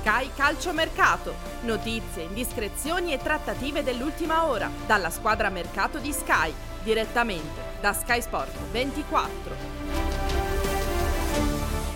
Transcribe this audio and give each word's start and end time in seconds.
Sky 0.00 0.30
Calciomercato. 0.34 1.34
Notizie, 1.62 2.22
indiscrezioni 2.22 3.12
e 3.12 3.18
trattative 3.18 3.82
dell'ultima 3.82 4.46
ora 4.46 4.70
dalla 4.86 5.10
squadra 5.10 5.50
mercato 5.50 5.98
di 5.98 6.10
Sky, 6.10 6.52
direttamente 6.82 7.60
da 7.82 7.92
Sky 7.92 8.22
Sport 8.22 8.56
24. 8.70 9.78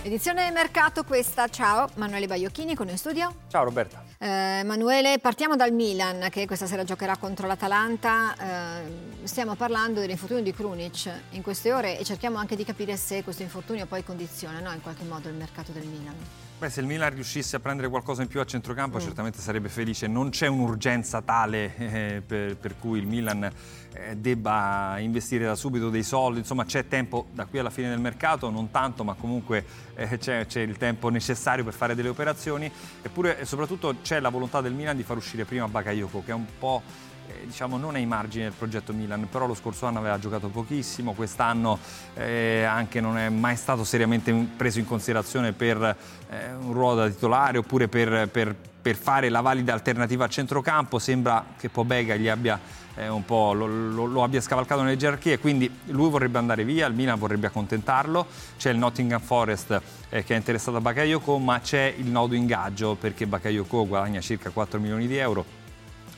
Edizione 0.03 0.51
mercato 0.51 1.03
questa, 1.03 1.47
ciao 1.47 1.89
Manuele 1.95 2.27
Baiocchini 2.27 2.75
con 2.75 2.85
noi 2.85 2.93
in 2.93 2.99
studio. 2.99 3.33
Ciao 3.47 3.63
Roberta. 3.63 4.03
Eh, 4.19 4.59
Emanuele, 4.59 5.17
partiamo 5.17 5.55
dal 5.55 5.71
Milan 5.71 6.27
che 6.29 6.45
questa 6.45 6.67
sera 6.67 6.83
giocherà 6.83 7.17
contro 7.17 7.47
l'Atalanta. 7.47 8.35
Eh, 8.39 9.14
stiamo 9.25 9.55
parlando 9.55 9.99
dell'infortunio 9.99 10.43
di 10.43 10.53
Krunic 10.53 11.11
in 11.31 11.41
queste 11.41 11.73
ore 11.73 11.97
e 11.97 12.03
cerchiamo 12.03 12.37
anche 12.37 12.55
di 12.55 12.63
capire 12.63 12.95
se 12.95 13.23
questo 13.23 13.41
infortunio 13.41 13.87
poi 13.87 14.03
condiziona 14.03 14.59
no, 14.59 14.71
in 14.71 14.81
qualche 14.81 15.03
modo 15.03 15.27
il 15.29 15.35
mercato 15.35 15.71
del 15.71 15.85
Milan. 15.85 16.13
Beh, 16.57 16.69
se 16.69 16.79
il 16.79 16.85
Milan 16.85 17.13
riuscisse 17.13 17.57
a 17.57 17.59
prendere 17.59 17.89
qualcosa 17.89 18.21
in 18.21 18.29
più 18.29 18.39
a 18.39 18.45
centrocampo 18.45 18.97
mm. 18.97 19.01
certamente 19.01 19.39
sarebbe 19.39 19.67
felice. 19.67 20.07
Non 20.07 20.29
c'è 20.29 20.47
un'urgenza 20.47 21.21
tale 21.21 21.75
eh, 21.75 22.21
per, 22.25 22.55
per, 22.55 22.77
cui 22.79 22.99
il 22.99 23.07
Milan 23.07 23.43
eh, 23.43 24.15
debba 24.15 24.95
investire 24.99 25.43
da 25.43 25.55
subito 25.55 25.89
dei 25.89 26.03
soldi. 26.03 26.39
Insomma, 26.39 26.63
c'è 26.63 26.87
tempo 26.87 27.25
da 27.33 27.45
qui 27.45 27.59
alla 27.59 27.71
fine 27.71 27.89
del 27.89 27.99
mercato, 27.99 28.49
non 28.49 28.71
tanto, 28.71 29.03
ma 29.03 29.15
comunque 29.15 29.65
eh, 29.95 30.17
c'è, 30.17 30.45
c'è, 30.45 30.61
il 30.61 30.77
tempo 30.77 31.09
necessario 31.09 31.65
per 31.65 31.73
fare 31.73 31.93
delle 31.93 32.09
operazioni. 32.09 32.71
Eppure, 33.01 33.43
soprattutto, 33.43 33.97
c'è 34.01 34.21
la 34.21 34.29
volontà 34.29 34.61
del 34.61 34.73
Milan 34.73 34.95
di 34.95 35.03
far 35.03 35.17
uscire 35.17 35.43
prima 35.43 35.67
Bakayoko, 35.67 36.23
che 36.23 36.31
è 36.31 36.35
un 36.35 36.45
po' 36.57 36.81
eh, 36.85 37.14
diciamo, 37.45 37.77
non 37.77 37.95
ai 37.95 38.05
margini 38.05 38.43
del 38.43 38.53
progetto 38.53 38.93
Milan, 38.93 39.27
però 39.29 39.45
lo 39.45 39.53
scorso 39.53 39.85
anno 39.85 39.99
aveva 39.99 40.19
giocato 40.19 40.47
pochissimo, 40.49 41.13
quest'anno 41.13 41.79
eh, 42.15 42.63
anche 42.63 42.99
non 43.01 43.17
è 43.17 43.29
mai 43.29 43.55
stato 43.55 43.83
seriamente 43.83 44.33
preso 44.55 44.79
in 44.79 44.85
considerazione 44.85 45.53
per 45.53 45.81
eh, 46.29 46.53
un 46.53 46.73
ruolo 46.73 46.95
da 46.95 47.09
titolare 47.09 47.57
oppure 47.57 47.87
per, 47.87 48.27
per, 48.29 48.55
per, 48.81 48.95
fare 48.95 49.29
la 49.29 49.41
valida 49.41 49.73
alternativa 49.73 50.25
a 50.25 50.27
centrocampo. 50.27 50.99
Sembra 50.99 51.45
che 51.57 51.69
Pobega 51.69 52.15
gli 52.15 52.27
abbia 52.27 52.59
eh, 52.95 53.07
un 53.07 53.25
po' 53.25 53.53
lo, 53.53 53.65
lo, 53.67 54.05
lo, 54.05 54.23
abbia 54.23 54.41
scavalcato 54.41 54.81
nelle 54.81 54.97
gerarchie, 54.97 55.39
quindi 55.39 55.69
lui 55.85 56.09
vorrebbe 56.09 56.37
andare 56.37 56.63
via, 56.63 56.87
il 56.87 56.93
Milan 56.93 57.17
vorrebbe 57.17 57.47
accontentarlo, 57.47 58.25
c'è 58.57 58.71
il 58.71 58.77
Nottingham 58.77 59.21
Forest 59.21 59.81
eh, 60.09 60.23
che 60.23 60.33
è 60.33 60.37
interessato 60.37 60.77
a 60.77 60.81
Bakayoko, 60.81 61.37
ma 61.37 61.59
c'è 61.59 61.93
il 61.97 62.07
nodo 62.07 62.35
ingaggio 62.35 62.95
perché 62.95 63.27
Bakayoko 63.27 63.87
guadagna 63.87 64.21
circa 64.21 64.49
4 64.49 64.79
milioni 64.79 65.07
di 65.07 65.17
euro 65.17 65.63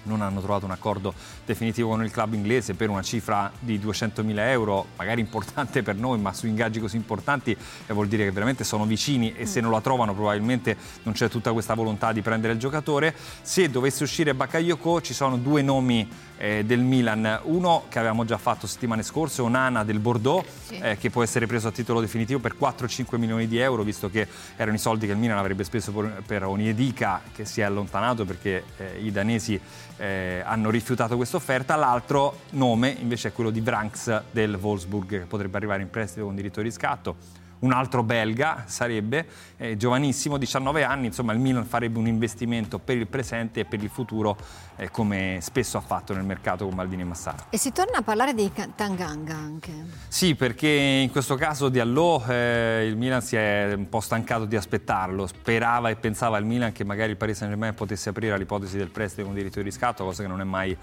non 0.08 0.22
hanno 0.22 0.42
trovato 0.42 0.66
un 0.66 0.72
accordo 0.72 1.14
definitivo 1.46 1.90
con 1.90 2.04
il 2.04 2.12
club 2.12 2.34
inglese 2.34 2.74
per 2.74 2.90
una 2.90 3.02
cifra 3.02 3.52
di 3.60 3.78
200.000 3.78 4.38
euro, 4.50 4.88
magari 4.96 5.22
importante 5.22 5.84
per 5.84 5.96
noi, 5.96 6.20
ma 6.20 6.34
su 6.34 6.48
ingaggi 6.48 6.80
così 6.80 6.96
importanti 6.96 7.56
eh, 7.86 7.94
vuol 7.94 8.08
dire 8.08 8.24
che 8.24 8.32
veramente 8.32 8.64
sono 8.64 8.86
vicini 8.86 9.34
e 9.36 9.46
se 9.46 9.62
non 9.62 9.72
la 9.72 9.82
trovano 9.82 10.14
probabilmente 10.14 10.76
non 11.04 11.14
c'è 11.14 11.30
tutta 11.30 11.52
questa 11.52 11.74
volontà 11.74 12.12
di 12.12 12.22
prendere 12.22 12.54
il 12.54 12.60
giocatore. 12.60 13.14
Se 13.42 13.70
dovesse 13.70 14.04
uscire 14.04 14.34
Bakayoko 14.34 15.02
ci 15.02 15.14
sono 15.14 15.38
due 15.38 15.62
nomi 15.62 16.10
eh, 16.38 16.64
del 16.66 16.80
Milan, 16.80 17.42
uno 17.44 17.86
che 17.90 18.00
avevamo 18.00 18.26
già 18.26 18.38
fatto 18.38 18.68
settimane 18.68 19.04
scorse, 19.04 19.42
Onana 19.42 19.84
del 19.84 20.00
Bordeaux, 20.00 20.46
sì. 20.66 20.78
eh, 20.78 20.98
che 20.98 21.10
può 21.10 21.24
essere 21.24 21.48
preso 21.48 21.68
a 21.68 21.72
titolo 21.72 22.00
definitivo 22.00 22.40
per 22.40 22.56
4-5 22.60 23.18
milioni 23.18 23.48
di 23.48 23.58
euro, 23.58 23.84
visto 23.84 24.10
che 24.10 24.28
erano 24.56 24.76
i 24.76 24.80
soldi 24.80 25.06
che 25.06 25.12
il 25.12 25.18
Milan 25.18 25.38
avrebbe 25.38 25.64
speso 25.64 25.92
per, 25.92 26.24
per 26.26 26.44
Oniedica, 26.46 27.22
che 27.34 27.46
si 27.46 27.62
è 27.62 27.64
allontanato 27.64 28.26
perché 28.26 28.64
eh, 28.78 29.00
i 29.02 29.12
danesi 29.12 29.60
eh, 29.98 30.42
hanno 30.46 30.70
rifiutato 30.70 31.16
questa 31.16 31.38
offerta. 31.38 31.76
L'altro 31.76 32.42
nome 32.52 32.96
invece 33.00 33.30
è 33.30 33.32
quello 33.32 33.50
di 33.50 33.62
Branks 33.62 34.24
del 34.32 34.56
Wolfsburg, 34.56 35.08
che 35.08 35.20
potrebbe 35.20 35.58
arrivare 35.58 35.82
in 35.82 35.90
prestito 35.90 36.26
con 36.26 36.36
diritto 36.36 36.62
di 36.62 36.68
riscatto 36.68 37.46
un 37.60 37.72
altro 37.72 38.04
belga 38.04 38.64
sarebbe, 38.68 39.28
eh, 39.58 39.78
giovanissimo, 39.78 40.38
19 40.38 40.84
anni, 40.84 41.08
insomma 41.08 41.34
il 41.34 41.40
Milan 41.40 41.66
farebbe 41.66 41.98
un 41.98 42.08
investimento 42.08 42.80
per 42.80 42.98
il 42.98 43.08
presente 43.08 43.62
e 43.62 43.66
per 43.66 43.82
il 43.82 43.90
futuro 43.90 44.38
eh, 44.76 44.92
come 44.92 45.40
spesso 45.42 45.78
ha 45.78 45.82
fatto 45.82 46.14
nel 46.14 46.24
mercato 46.24 46.66
con 46.66 46.76
Maldini 46.76 47.02
e 47.02 47.06
Massara. 47.06 47.48
E 47.50 47.58
si 47.58 47.72
torna 47.72 47.98
a 47.98 48.02
parlare 48.02 48.34
di 48.34 48.52
Tanganga 48.76 49.36
anche? 49.36 49.72
Sì, 50.08 50.36
perché 50.36 50.68
in 50.68 51.10
questo 51.12 51.36
caso 51.36 51.70
di 51.70 51.80
Allò 51.80 52.24
eh, 52.28 52.86
il 52.88 52.96
Milan 52.96 53.22
si 53.22 53.36
è 53.36 53.74
un 53.76 53.90
po' 53.90 54.00
stancato 54.00 54.46
di 54.46 54.56
aspettarlo, 54.56 55.26
sperava 55.26 55.90
e 55.90 55.96
pensava 55.96 56.38
il 56.38 56.46
Milan 56.46 56.72
che 56.72 56.84
magari 56.84 57.12
il 57.12 57.18
Paris 57.18 57.38
Saint-Germain 57.38 57.74
potesse 57.74 58.10
aprire 58.10 58.38
l'ipotesi 58.38 58.78
del 58.78 58.90
prestito 58.90 59.26
con 59.26 59.34
diritto 59.34 59.60
di 59.60 59.66
riscatto, 59.66 60.04
cosa 60.04 60.22
che 60.22 60.30
non 60.30 60.42
è 60.42 60.46
mai 60.46 60.78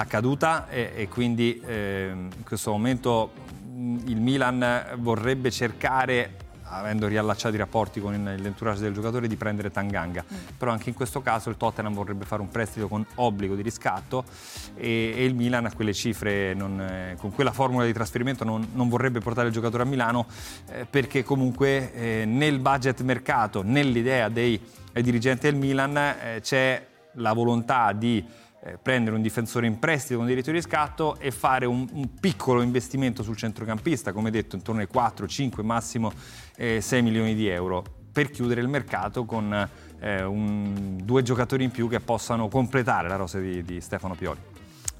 accaduta 0.00 0.68
e, 0.68 0.92
e 0.94 1.08
quindi 1.08 1.60
ehm, 1.64 2.30
in 2.36 2.44
questo 2.44 2.70
momento 2.70 3.32
il 4.06 4.20
Milan 4.20 4.96
vorrebbe 4.98 5.50
cercare 5.50 6.46
avendo 6.70 7.06
riallacciato 7.06 7.54
i 7.54 7.58
rapporti 7.58 8.00
con 8.00 8.12
l'entourage 8.12 8.80
del 8.80 8.92
giocatore, 8.92 9.26
di 9.26 9.36
prendere 9.36 9.70
Tanganga. 9.70 10.22
Mm. 10.22 10.36
Però 10.58 10.70
anche 10.70 10.90
in 10.90 10.94
questo 10.94 11.22
caso 11.22 11.48
il 11.48 11.56
Tottenham 11.56 11.94
vorrebbe 11.94 12.24
fare 12.24 12.42
un 12.42 12.50
prestito 12.50 12.88
con 12.88 13.04
obbligo 13.14 13.54
di 13.54 13.62
riscatto 13.62 14.24
e, 14.74 15.12
e 15.16 15.24
il 15.24 15.34
Milan 15.34 15.64
a 15.64 15.72
quelle 15.72 15.94
cifre, 15.94 16.54
non, 16.54 16.80
eh, 16.80 17.16
con 17.18 17.32
quella 17.32 17.52
formula 17.52 17.84
di 17.84 17.92
trasferimento 17.92 18.44
non, 18.44 18.68
non, 18.74 18.88
vorrebbe 18.88 19.20
portare 19.20 19.48
il 19.48 19.52
giocatore 19.52 19.84
a 19.84 19.86
Milano 19.86 20.26
eh, 20.70 20.84
perché 20.84 21.22
comunque 21.22 21.92
eh, 21.94 22.24
nel 22.26 22.58
budget 22.58 23.00
mercato, 23.00 23.62
nell'idea 23.62 24.28
dei 24.28 24.60
dirigenti 24.92 25.48
del 25.48 25.54
Milan 25.54 25.96
eh, 25.96 26.40
c'è 26.42 26.86
la 27.12 27.32
volontà 27.32 27.92
di 27.92 28.24
eh, 28.68 28.78
prendere 28.78 29.16
un 29.16 29.22
difensore 29.22 29.66
in 29.66 29.78
prestito 29.78 30.18
con 30.18 30.26
diritto 30.26 30.50
di 30.50 30.56
riscatto 30.56 31.16
e 31.18 31.30
fare 31.30 31.66
un, 31.66 31.86
un, 31.92 32.14
piccolo 32.20 32.62
investimento 32.62 33.22
sul 33.22 33.36
centrocampista, 33.36 34.12
come 34.12 34.30
detto, 34.30 34.56
intorno 34.56 34.80
ai 34.80 34.86
4, 34.86 35.26
5, 35.26 35.62
massimo 35.62 36.12
eh, 36.56 36.80
6 36.80 37.02
milioni 37.02 37.34
di 37.34 37.48
euro, 37.48 37.82
per 38.12 38.30
chiudere 38.30 38.60
il 38.60 38.68
mercato 38.68 39.24
con 39.24 39.68
eh, 40.00 40.22
un, 40.22 40.98
due 41.02 41.22
giocatori 41.22 41.64
in 41.64 41.70
più 41.70 41.88
che 41.88 42.00
possano 42.00 42.48
completare 42.48 43.08
la 43.08 43.16
rosa 43.16 43.38
di, 43.38 43.62
di 43.62 43.80
Stefano 43.80 44.14
Pioli. 44.14 44.47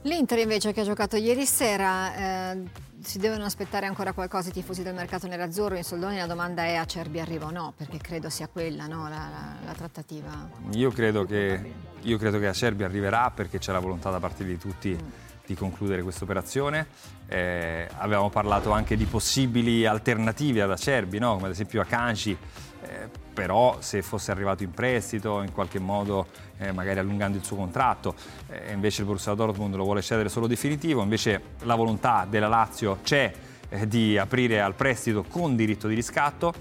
L'Inter 0.03 0.39
invece 0.39 0.73
che 0.73 0.81
ha 0.81 0.85
giocato 0.85 1.17
ieri 1.17 1.45
sera, 1.45 2.53
eh, 2.53 2.63
si 3.03 3.19
devono 3.19 3.45
aspettare 3.45 3.87
ancora 3.87 4.13
qualcosa 4.13 4.49
i 4.49 4.53
tifosi 4.53 4.83
del 4.83 4.95
mercato 4.95 5.27
nerazzurro 5.27 5.77
in 5.77 5.83
soldoni? 5.83 6.17
La 6.17 6.27
domanda 6.27 6.65
è 6.65 6.75
a 6.75 6.85
Cerbi 6.85 7.21
arriva 7.21 7.47
o 7.47 7.51
no? 7.51 7.75
Perché 7.77 7.99
credo 7.99 8.29
sia 8.31 8.49
quella 8.49 8.87
no? 8.87 9.09
la, 9.09 9.29
la, 9.31 9.55
la, 9.65 9.73
trattativa. 9.73 10.49
Io 10.73 10.91
credo, 10.91 11.25
che, 11.25 11.75
io 12.03 12.17
credo 12.17 12.39
che 12.39 12.47
a 12.47 12.53
Cerbi 12.53 12.85
arriverà 12.85 13.31
perché 13.31 13.59
c'è 13.59 13.73
la 13.73 13.81
volontà 13.81 14.11
da 14.11 14.21
parte 14.21 14.45
di 14.45 14.57
tutti. 14.57 14.91
Mm 14.91 15.27
di 15.49 15.55
concludere 15.55 16.03
questa 16.03 16.25
operazione. 16.25 16.87
Eh, 17.27 17.89
avevamo 17.97 18.29
parlato 18.29 18.71
anche 18.71 18.97
di 18.97 19.07
possibili 19.07 19.87
alternative 19.87 20.61
ad 20.61 20.71
Acerbi, 20.71 21.19
no? 21.19 21.35
come 21.35 21.47
ad 21.47 21.53
esempio 21.53 21.81
a 21.81 21.85
Kanji, 21.85 22.37
eh, 22.83 23.09
però 23.33 23.77
se 23.81 24.03
fosse 24.03 24.31
arrivato 24.31 24.63
in 24.63 24.73
prestito 24.73 25.43
in 25.43 25.53
qualche 25.53 25.79
modo 25.79 26.27
eh, 26.59 26.73
magari 26.73 26.99
allungando 26.99 27.39
il 27.39 27.45
suo 27.45 27.57
contratto, 27.57 28.15
eh, 28.49 28.73
invece 28.73 29.03
il 29.03 29.07
Borussia 29.07 29.35
Dortmund 29.35 29.75
lo 29.75 29.85
vuole 29.85 30.03
cedere 30.03 30.29
solo 30.29 30.47
definitivo, 30.47 31.03
invece 31.03 31.41
la 31.61 31.75
volontà 31.75 32.27
della 32.29 32.49
Lazio 32.49 32.99
c'è 33.03 33.33
eh, 33.69 33.87
di 33.87 34.19
aprire 34.19 34.61
al 34.61 34.75
prestito 34.75 35.23
con 35.23 35.57
diritto 35.57 35.89
di 35.89 35.95
riscatto. 35.95 36.53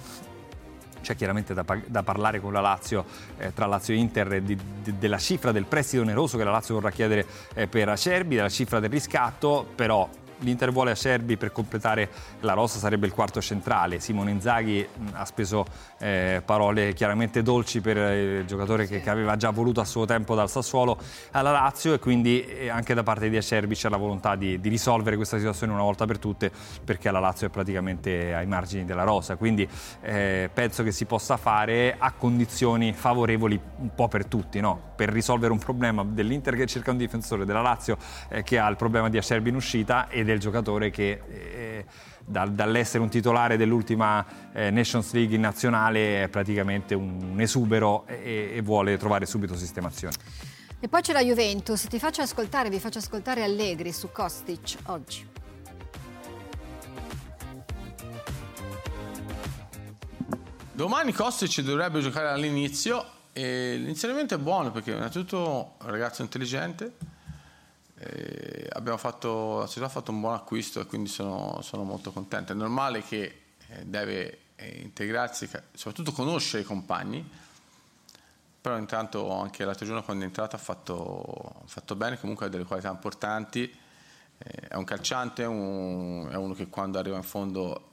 C'è 1.02 1.16
chiaramente 1.16 1.54
da, 1.54 1.64
da, 1.86 2.04
parlare 2.04 2.42
con 2.42 2.52
la 2.52 2.60
Lazio, 2.60 3.06
eh, 3.38 3.54
tra 3.54 3.66
Lazio 3.66 3.94
e 3.94 3.98
Inter, 3.98 4.42
di, 4.42 4.58
di, 4.84 4.98
della 4.98 5.20
cifra 5.20 5.54
del 5.54 5.66
prestito 5.66 6.02
oneroso 6.02 6.38
che 6.38 6.44
la 6.44 6.52
Lazio 6.52 6.74
vorrà 6.74 6.92
chiedere 6.92 7.26
eh, 7.54 7.68
per 7.68 7.88
Acerbi, 7.88 8.36
della 8.36 8.50
cifra 8.50 8.80
del 8.82 8.90
riscatto, 8.90 9.66
però 9.74 10.10
l'Inter 10.40 10.72
vuole 10.72 10.92
Acerbi 10.92 11.38
per 11.38 11.52
completare 11.52 12.10
la 12.42 12.54
rosa, 12.54 12.80
sarebbe 12.80 13.06
il 13.06 13.14
quarto 13.14 13.42
centrale. 13.42 14.00
Simone 14.00 14.32
Inzaghi 14.32 14.88
ha 15.14 15.26
speso 15.26 15.66
eh, 16.00 16.42
parole 16.46 16.94
chiaramente 16.94 17.42
dolci 17.42 17.82
per 17.82 17.98
il 17.98 18.46
giocatore 18.46 18.86
che, 18.88 19.02
che, 19.02 19.10
aveva 19.10 19.36
già 19.36 19.50
voluto 19.50 19.82
a 19.82 19.86
suo 19.86 20.06
tempo 20.06 20.36
dal 20.36 20.50
Sassuolo 20.50 20.98
alla 21.32 21.52
Lazio 21.52 21.94
e 21.94 22.00
quindi 22.00 22.46
eh, 22.46 22.70
anche 22.70 22.94
da 22.94 23.04
parte 23.04 23.30
di 23.30 23.38
Acerbi 23.38 23.76
c'è 23.76 23.90
la 23.90 23.98
volontà 23.98 24.36
di, 24.36 24.60
di, 24.60 24.70
risolvere 24.70 25.16
questa 25.16 25.38
situazione 25.38 25.74
una 25.74 25.82
volta 25.82 26.06
per 26.06 26.20
tutte 26.20 26.52
perché 26.84 27.10
la 27.12 27.20
Lazio 27.20 27.48
è 27.48 27.50
praticamente 27.50 28.34
ai 28.34 28.46
margini 28.46 28.86
della 28.86 29.04
rosa. 29.04 29.36
Quindi 29.36 29.68
eh, 30.02 30.50
penso 30.54 30.84
che 30.84 30.92
si 30.92 31.06
possa 31.06 31.38
fare 31.38 31.96
a 31.98 32.12
condizioni 32.12 32.94
favorevoli 32.94 33.60
un 33.78 33.94
po' 33.96 34.08
per 34.08 34.26
tutti, 34.26 34.60
no? 34.60 34.88
per 34.96 35.10
risolvere 35.10 35.52
un 35.52 35.60
problema 35.60 36.04
dell'Inter 36.04 36.56
che 36.56 36.66
cerca 36.66 36.92
un 36.92 36.98
difensore, 36.98 37.46
della 37.46 37.62
Lazio 37.62 37.98
eh, 38.30 38.44
che 38.44 38.60
ha 38.60 38.68
il 38.68 38.76
problema 38.76 39.10
di 39.10 39.18
Acerbi 39.18 39.50
in 39.50 39.56
uscita 39.56 40.08
e 40.10 40.24
del 40.32 40.40
giocatore 40.40 40.90
che 40.92 41.22
eh, 41.30 41.86
dal, 42.24 42.52
dall'essere 42.52 43.02
un 43.02 43.10
titolare 43.10 43.58
dell'ultima 43.58 44.26
eh, 44.54 44.70
Nations 44.70 45.12
League 45.14 45.36
in 45.36 45.42
nazionale 45.42 46.24
è 46.24 46.28
praticamente 46.28 46.94
un, 46.94 47.20
un 47.32 47.42
esubero 47.42 48.06
e, 48.06 48.52
e 48.56 48.62
vuole 48.62 48.98
trovare 48.98 49.26
subito 49.26 49.56
sistemazione. 49.56 50.16
E 50.80 50.88
poi 50.88 51.02
c'è 51.02 51.14
la 51.14 51.24
Juventus, 51.24 51.88
ti 51.88 51.98
faccio 51.98 52.22
ascoltare, 52.22 52.70
vi 52.70 52.80
faccio 52.80 53.00
ascoltare 53.00 53.44
Allegri 53.44 53.92
su 53.92 54.12
Kostic 54.12 54.78
oggi. 54.86 55.28
Domani 60.72 61.12
Kostic 61.12 61.62
dovrebbe 61.62 62.02
giocare 62.02 62.28
all'inizio 62.28 63.04
e 63.34 63.78
l'iniziamento 63.78 64.36
è 64.36 64.38
buono 64.38 64.70
perché 64.70 64.92
innanzitutto 64.92 65.78
è 65.80 65.86
un 65.86 65.90
ragazzo 65.90 66.22
intelligente, 66.22 66.96
eh, 68.00 68.70
fatto, 68.98 69.60
la 69.60 69.66
società 69.66 69.86
ha 69.86 69.90
fatto 69.90 70.12
un 70.12 70.20
buon 70.20 70.34
acquisto 70.34 70.80
e 70.80 70.86
quindi 70.86 71.10
sono, 71.10 71.62
sono 71.62 71.84
molto 71.84 72.12
contento. 72.12 72.54
È 72.54 72.56
normale 72.56 73.02
che 73.04 73.42
eh, 73.68 73.86
deve 73.86 74.40
eh, 74.56 74.82
integrarsi, 74.82 75.50
soprattutto 75.74 76.12
conoscere 76.12 76.64
i 76.64 76.66
compagni, 76.66 77.28
però 78.60 78.78
intanto 78.78 79.32
anche 79.34 79.66
l'altro 79.66 79.86
giorno 79.86 80.04
quando 80.04 80.24
è 80.24 80.28
entrato 80.28 80.56
ha 80.56 80.60
fatto, 80.60 81.64
fatto 81.66 81.96
bene, 81.96 82.20
comunque 82.20 82.46
ha 82.46 82.50
delle 82.50 82.66
qualità 82.66 82.90
importanti, 82.90 83.64
eh, 84.38 84.68
è 84.68 84.76
un 84.76 84.84
calciante, 84.84 85.44
un, 85.46 86.30
è 86.32 86.36
uno 86.36 86.54
che 86.54 86.68
quando 86.68 87.00
arriva 87.00 87.18
in 87.18 87.24
fondo 87.24 87.84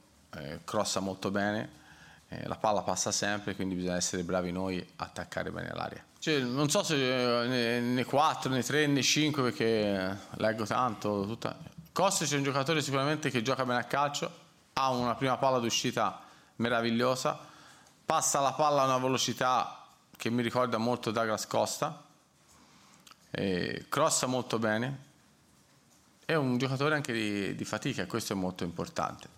crossa 0.65 0.99
molto 0.99 1.31
bene, 1.31 1.83
eh, 2.29 2.47
la 2.47 2.55
palla 2.55 2.81
passa 2.81 3.11
sempre, 3.11 3.55
quindi 3.55 3.75
bisogna 3.75 3.95
essere 3.95 4.23
bravi 4.23 4.51
noi 4.51 4.79
a 4.97 5.03
attaccare 5.03 5.51
bene 5.51 5.71
l'aria. 5.73 6.03
Cioè, 6.19 6.39
non 6.39 6.69
so 6.69 6.83
se 6.83 6.95
ne, 6.95 7.79
ne 7.79 8.03
4, 8.03 8.49
ne 8.49 8.63
3, 8.63 8.87
ne 8.87 9.03
5 9.03 9.43
perché 9.43 10.17
leggo 10.37 10.65
tanto. 10.65 11.25
Tutta. 11.25 11.55
Kostic 11.91 12.31
è 12.31 12.37
un 12.37 12.43
giocatore 12.43 12.81
sicuramente 12.81 13.29
che 13.29 13.41
gioca 13.41 13.63
bene 13.63 13.79
a 13.79 13.83
calcio, 13.83 14.31
ha 14.73 14.89
una 14.89 15.15
prima 15.15 15.37
palla 15.37 15.59
d'uscita 15.59 16.21
meravigliosa, 16.57 17.39
passa 18.05 18.39
la 18.39 18.53
palla 18.53 18.81
a 18.81 18.85
una 18.85 18.97
velocità 18.97 19.85
che 20.17 20.29
mi 20.29 20.41
ricorda 20.41 20.77
molto 20.77 21.11
Douglas 21.11 21.45
Costa, 21.45 22.03
crossa 23.89 24.25
molto 24.25 24.57
bene, 24.57 25.03
è 26.25 26.33
un 26.33 26.57
giocatore 26.57 26.95
anche 26.95 27.13
di, 27.13 27.55
di 27.55 27.65
fatica 27.65 28.07
questo 28.07 28.33
è 28.33 28.35
molto 28.35 28.63
importante. 28.63 29.34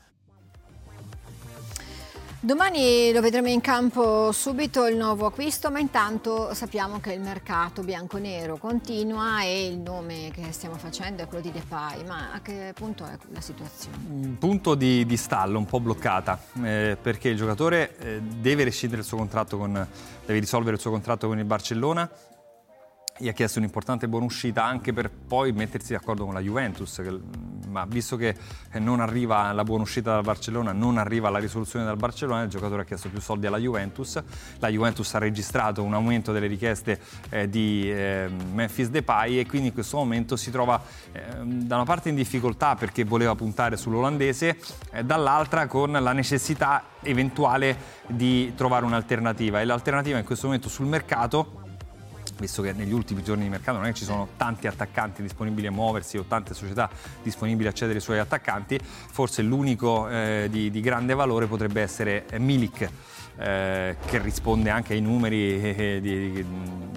Domani 2.47 3.11
lo 3.11 3.19
vedremo 3.19 3.49
in 3.49 3.59
campo 3.59 4.31
subito 4.31 4.85
il 4.85 4.95
nuovo 4.95 5.25
acquisto, 5.25 5.69
ma 5.69 5.79
intanto 5.79 6.53
sappiamo 6.53 7.01
che 7.01 7.11
il 7.11 7.19
mercato 7.19 7.83
bianco-nero 7.83 8.55
continua 8.55 9.41
e 9.41 9.67
il 9.67 9.79
nome 9.79 10.31
che 10.33 10.53
stiamo 10.53 10.77
facendo 10.77 11.23
è 11.23 11.27
quello 11.27 11.43
di 11.43 11.51
Depay, 11.51 12.05
ma 12.05 12.31
a 12.31 12.39
che 12.39 12.71
punto 12.73 13.03
è 13.03 13.17
la 13.33 13.41
situazione? 13.41 13.97
Un 14.07 14.37
punto 14.37 14.75
di, 14.75 15.05
di 15.05 15.17
stallo, 15.17 15.57
un 15.57 15.65
po' 15.65 15.81
bloccata, 15.81 16.39
eh, 16.63 16.97
perché 17.01 17.27
il 17.27 17.35
giocatore 17.35 17.97
eh, 17.97 18.21
deve 18.21 18.63
rescindere 18.63 19.01
il 19.01 19.07
suo 19.07 19.17
contratto 19.17 19.57
con, 19.57 19.85
deve 20.25 20.39
risolvere 20.39 20.75
il 20.75 20.81
suo 20.81 20.91
contratto 20.91 21.27
con 21.27 21.37
il 21.37 21.43
Barcellona 21.43 22.09
gli 23.19 23.27
ha 23.27 23.33
chiesto 23.33 23.59
un'importante 23.59 24.07
buona 24.07 24.25
uscita 24.25 24.63
anche 24.63 24.93
per 24.93 25.09
poi 25.09 25.51
mettersi 25.51 25.93
d'accordo 25.93 26.25
con 26.25 26.33
la 26.33 26.39
Juventus, 26.39 27.01
che, 27.01 27.19
ma 27.69 27.85
visto 27.85 28.15
che 28.15 28.35
non 28.73 28.99
arriva 28.99 29.51
la 29.51 29.63
buona 29.63 29.83
uscita 29.83 30.13
dal 30.13 30.23
Barcellona, 30.23 30.71
non 30.71 30.97
arriva 30.97 31.29
la 31.29 31.39
risoluzione 31.39 31.85
dal 31.85 31.97
Barcellona, 31.97 32.43
il 32.43 32.49
giocatore 32.49 32.83
ha 32.83 32.85
chiesto 32.85 33.09
più 33.09 33.19
soldi 33.19 33.45
alla 33.45 33.57
Juventus, 33.57 34.21
la 34.59 34.69
Juventus 34.69 35.13
ha 35.15 35.19
registrato 35.19 35.83
un 35.83 35.93
aumento 35.93 36.31
delle 36.31 36.47
richieste 36.47 36.99
eh, 37.29 37.49
di 37.49 37.91
eh, 37.91 38.29
Memphis 38.53 38.89
Depay 38.89 39.39
e 39.39 39.45
quindi 39.45 39.69
in 39.69 39.73
questo 39.73 39.97
momento 39.97 40.35
si 40.35 40.51
trova 40.51 40.81
eh, 41.11 41.21
da 41.43 41.75
una 41.75 41.85
parte 41.85 42.09
in 42.09 42.15
difficoltà 42.15 42.75
perché 42.75 43.03
voleva 43.03 43.35
puntare 43.35 43.77
sull'olandese, 43.77 44.57
eh, 44.91 45.03
dall'altra 45.03 45.67
con 45.67 45.91
la 45.91 46.13
necessità 46.13 46.83
eventuale 47.01 47.95
di 48.07 48.53
trovare 48.55 48.85
un'alternativa. 48.85 49.61
E 49.61 49.65
l'alternativa 49.65 50.17
in 50.17 50.25
questo 50.25 50.45
momento 50.45 50.69
sul 50.69 50.85
mercato 50.85 51.65
visto 52.39 52.61
che 52.61 52.73
negli 52.73 52.93
ultimi 52.93 53.23
giorni 53.23 53.43
di 53.43 53.49
mercato 53.49 53.77
non 53.77 53.87
è 53.87 53.91
che 53.91 53.97
ci 53.97 54.05
sono 54.05 54.29
tanti 54.37 54.67
attaccanti 54.67 55.21
disponibili 55.21 55.67
a 55.67 55.71
muoversi 55.71 56.17
o 56.17 56.25
tante 56.27 56.53
società 56.53 56.89
disponibili 57.23 57.67
a 57.67 57.71
cedere 57.71 57.99
i 57.99 58.01
suoi 58.01 58.19
attaccanti, 58.19 58.79
forse 58.81 59.41
l'unico 59.41 60.07
eh, 60.09 60.47
di, 60.49 60.69
di, 60.69 60.81
grande 60.81 61.13
valore 61.13 61.47
potrebbe 61.47 61.81
essere 61.81 62.25
Milik 62.37 62.89
eh, 63.37 63.97
che 64.05 64.17
risponde 64.19 64.69
anche 64.69 64.93
ai 64.93 65.01
numeri 65.01 65.61
eh, 65.61 65.99
di, 66.01 66.45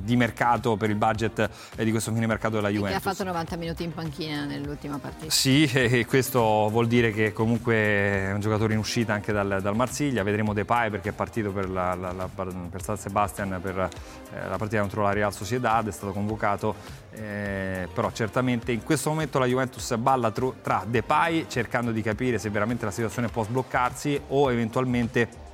di, 0.03 0.17
mercato 0.17 0.77
per 0.77 0.91
il 0.91 0.97
budget 0.97 1.49
eh, 1.77 1.85
di 1.85 1.91
questo 1.91 2.13
fine 2.13 2.27
mercato 2.27 2.57
della 2.57 2.69
Juventus. 2.69 3.03
Che 3.03 3.09
ha 3.09 3.13
fatto 3.13 3.25
90 3.25 3.57
minuti 3.57 3.83
in 3.85 3.93
panchina 3.93 4.45
nell'ultima 4.45 4.99
partita. 4.99 5.31
Sì, 5.31 5.65
e 5.65 6.07
questo 6.07 6.41
vuol 6.71 6.87
dire 6.87 7.13
che 7.13 7.33
comunque 7.33 7.75
è 7.75 8.33
un 8.33 8.41
giocatore 8.41 8.73
in 8.73 8.79
uscita 8.79 9.13
anche 9.13 9.33
dal, 9.33 9.61
dal 9.61 9.77
Marsiglia. 9.77 10.23
Vedremo 10.23 10.53
Depay 10.53 10.91
perché 10.91 11.11
è 11.11 11.13
partito 11.13 11.51
per, 11.51 11.69
la, 11.69 11.95
la, 11.95 12.13
la, 12.13 12.29
per 12.29 12.83
San 12.83 12.97
Sebastian 12.97 13.59
per 13.61 13.79
eh, 13.79 14.49
la 14.49 14.57
partita 14.57 14.81
contro 14.81 15.03
la 15.03 15.13
Real 15.13 15.33
Sociedad, 15.33 15.87
è 15.87 15.93
stato 15.93 16.13
convocato, 16.13 16.75
eh, 17.13 17.89
però 17.93 18.11
certamente 18.13 18.73
in 18.73 18.83
questo 18.83 19.11
momento 19.11 19.39
la 19.39 19.47
Juventus 19.47 19.95
balla 19.97 20.31
tra 20.31 20.85
Depay 20.87 21.47
cercando 21.49 21.91
di 21.91 22.03
capire 22.03 22.39
se 22.39 22.49
veramente 22.51 22.85
la 22.85 22.91
situazione 22.91 23.29
può 23.29 23.45
sbloccarsi 23.45 24.21
o 24.29 24.51
eventualmente 24.51 25.49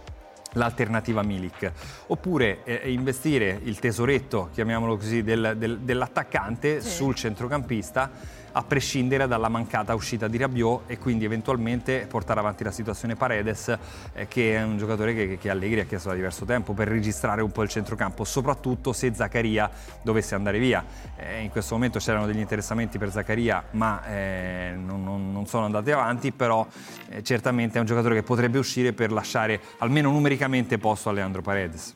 l'alternativa 0.57 1.23
Milik. 1.23 1.73
Oppure 2.09 2.65
eh, 2.65 2.91
investire 2.91 3.59
il 3.63 3.79
tesoretto, 3.79 4.51
chiamiamolo 4.53 4.97
così, 4.97 5.23
del, 5.23 5.55
del, 5.57 5.79
dell'attaccante 5.79 6.81
sì. 6.81 6.91
sul 6.91 7.15
centrocampista 7.15 8.11
a 8.57 8.63
prescindere 8.63 9.27
dalla 9.27 9.51
mancata 9.51 9.95
uscita 9.95 10.29
di 10.29 10.39
Rabiot 10.39 10.85
e 10.87 10.99
quindi 10.99 11.27
eventualmente 11.27 12.07
portare 12.09 12.41
avanti 12.41 12.65
la 12.65 12.71
situazione 12.71 13.15
Paredes 13.15 13.77
eh, 14.15 14.27
che 14.29 14.57
è 14.57 14.63
un 14.63 14.79
giocatore 14.79 15.15
che, 15.15 15.39
che 15.39 15.51
Allegri 15.51 15.81
ha 15.81 15.85
chiesto 15.85 16.09
da 16.09 16.15
diverso 16.15 16.47
tempo 16.47 16.73
per 16.73 16.89
registrare 16.89 17.43
un 17.43 17.53
po' 17.53 17.63
il 17.63 17.69
centrocampo 17.69 18.25
soprattutto 18.25 18.95
se 18.95 19.13
Zaccaria 19.15 19.71
dovesse 20.03 20.35
andare 20.35 20.59
via. 20.59 20.83
Eh, 21.17 21.43
in 21.43 21.51
questo 21.51 21.75
momento 21.75 21.99
c'erano 21.99 22.25
degli 22.25 22.39
interessamenti 22.39 22.97
per 22.97 23.11
Zaccaria 23.11 23.63
ma 23.73 24.03
eh, 24.07 24.73
non, 24.75 25.05
non, 25.05 25.33
non, 25.33 25.47
sono 25.47 25.67
andati 25.67 25.91
avanti 25.91 26.33
però 26.33 26.67
eh, 27.11 27.23
certamente 27.23 27.77
è 27.77 27.81
un 27.81 27.87
giocatore 27.87 28.15
che 28.15 28.23
potrebbe 28.23 28.59
uscire 28.59 28.95
per 28.95 29.13
lasciare 29.13 29.61
almeno 29.79 30.11
numericamente 30.11 30.79
posto 30.79 31.11
a 31.11 31.13
Leandro 31.13 31.43
Paredes 31.43 31.95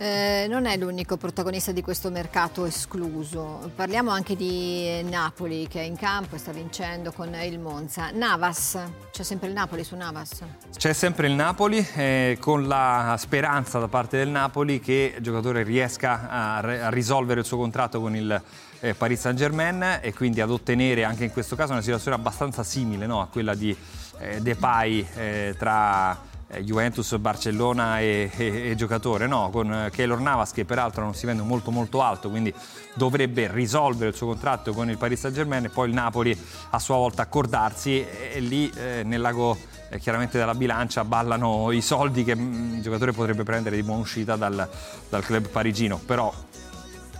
eh, 0.00 0.46
non 0.48 0.64
è 0.64 0.78
l'unico 0.78 1.18
protagonista 1.18 1.72
di 1.72 1.82
questo 1.82 2.08
mercato 2.10 2.64
escluso. 2.64 3.70
Parliamo 3.74 4.10
anche 4.10 4.34
di 4.34 5.02
Napoli 5.02 5.68
che 5.68 5.80
è 5.80 5.84
in 5.84 5.94
campo 5.94 6.36
e 6.36 6.38
sta 6.38 6.52
vincendo 6.52 7.12
con 7.12 7.34
il 7.34 7.58
Monza. 7.58 8.10
Navas, 8.10 8.78
c'è 9.12 9.22
sempre 9.22 9.48
il 9.48 9.52
Napoli 9.52 9.84
su 9.84 9.96
Navas? 9.96 10.42
C'è 10.74 10.94
sempre 10.94 11.26
il 11.26 11.34
Napoli 11.34 11.86
eh, 11.96 12.38
con 12.40 12.66
la 12.66 13.14
speranza 13.18 13.78
da 13.78 13.88
parte 13.88 14.16
del 14.16 14.30
Napoli 14.30 14.80
che 14.80 15.16
il 15.18 15.22
giocatore 15.22 15.64
riesca 15.64 16.30
a, 16.30 16.56
a 16.56 16.88
risolvere 16.88 17.40
il 17.40 17.46
suo 17.46 17.58
contratto 17.58 18.00
con 18.00 18.16
il 18.16 18.42
eh, 18.80 18.94
Paris 18.94 19.20
Saint 19.20 19.36
Germain 19.36 19.98
e 20.00 20.14
quindi 20.14 20.40
ad 20.40 20.50
ottenere 20.50 21.04
anche 21.04 21.24
in 21.24 21.30
questo 21.30 21.56
caso 21.56 21.72
una 21.72 21.82
situazione 21.82 22.16
abbastanza 22.16 22.62
simile 22.62 23.04
no, 23.04 23.20
a 23.20 23.26
quella 23.26 23.54
di 23.54 23.76
eh, 24.18 24.40
Depay 24.40 25.06
eh, 25.14 25.54
tra 25.58 26.12
eh, 26.12 26.29
Juventus, 26.58 27.16
Barcellona 27.18 28.00
e, 28.00 28.30
e, 28.36 28.70
e, 28.70 28.74
giocatore, 28.74 29.26
no, 29.26 29.50
con 29.50 29.72
eh, 29.72 29.90
Keylor 29.90 30.20
Navas 30.20 30.50
che 30.50 30.64
peraltro 30.64 31.02
non 31.04 31.14
si 31.14 31.26
vende 31.26 31.42
molto 31.42 31.70
molto 31.70 32.02
alto, 32.02 32.28
quindi 32.28 32.52
dovrebbe 32.94 33.50
risolvere 33.52 34.10
il 34.10 34.16
suo 34.16 34.26
contratto 34.26 34.72
con 34.72 34.90
il 34.90 34.98
Paris 34.98 35.20
Saint 35.20 35.36
Germain 35.36 35.64
e 35.64 35.68
poi 35.68 35.88
il 35.88 35.94
Napoli 35.94 36.36
a 36.70 36.78
sua 36.78 36.96
volta 36.96 37.22
accordarsi 37.22 38.00
e, 38.00 38.30
e 38.34 38.40
lì 38.40 38.70
eh, 38.74 39.02
nel 39.04 39.20
lago 39.20 39.56
eh, 39.88 39.98
chiaramente 39.98 40.38
dalla 40.38 40.54
bilancia 40.54 41.04
ballano 41.04 41.70
i 41.70 41.80
soldi 41.80 42.24
che 42.24 42.34
mm, 42.34 42.74
il 42.76 42.82
giocatore 42.82 43.12
potrebbe 43.12 43.44
prendere 43.44 43.76
di 43.76 43.82
buona 43.82 44.00
uscita 44.00 44.36
dal, 44.36 44.68
dal 45.08 45.24
club 45.24 45.48
parigino, 45.48 45.98
però 46.04 46.32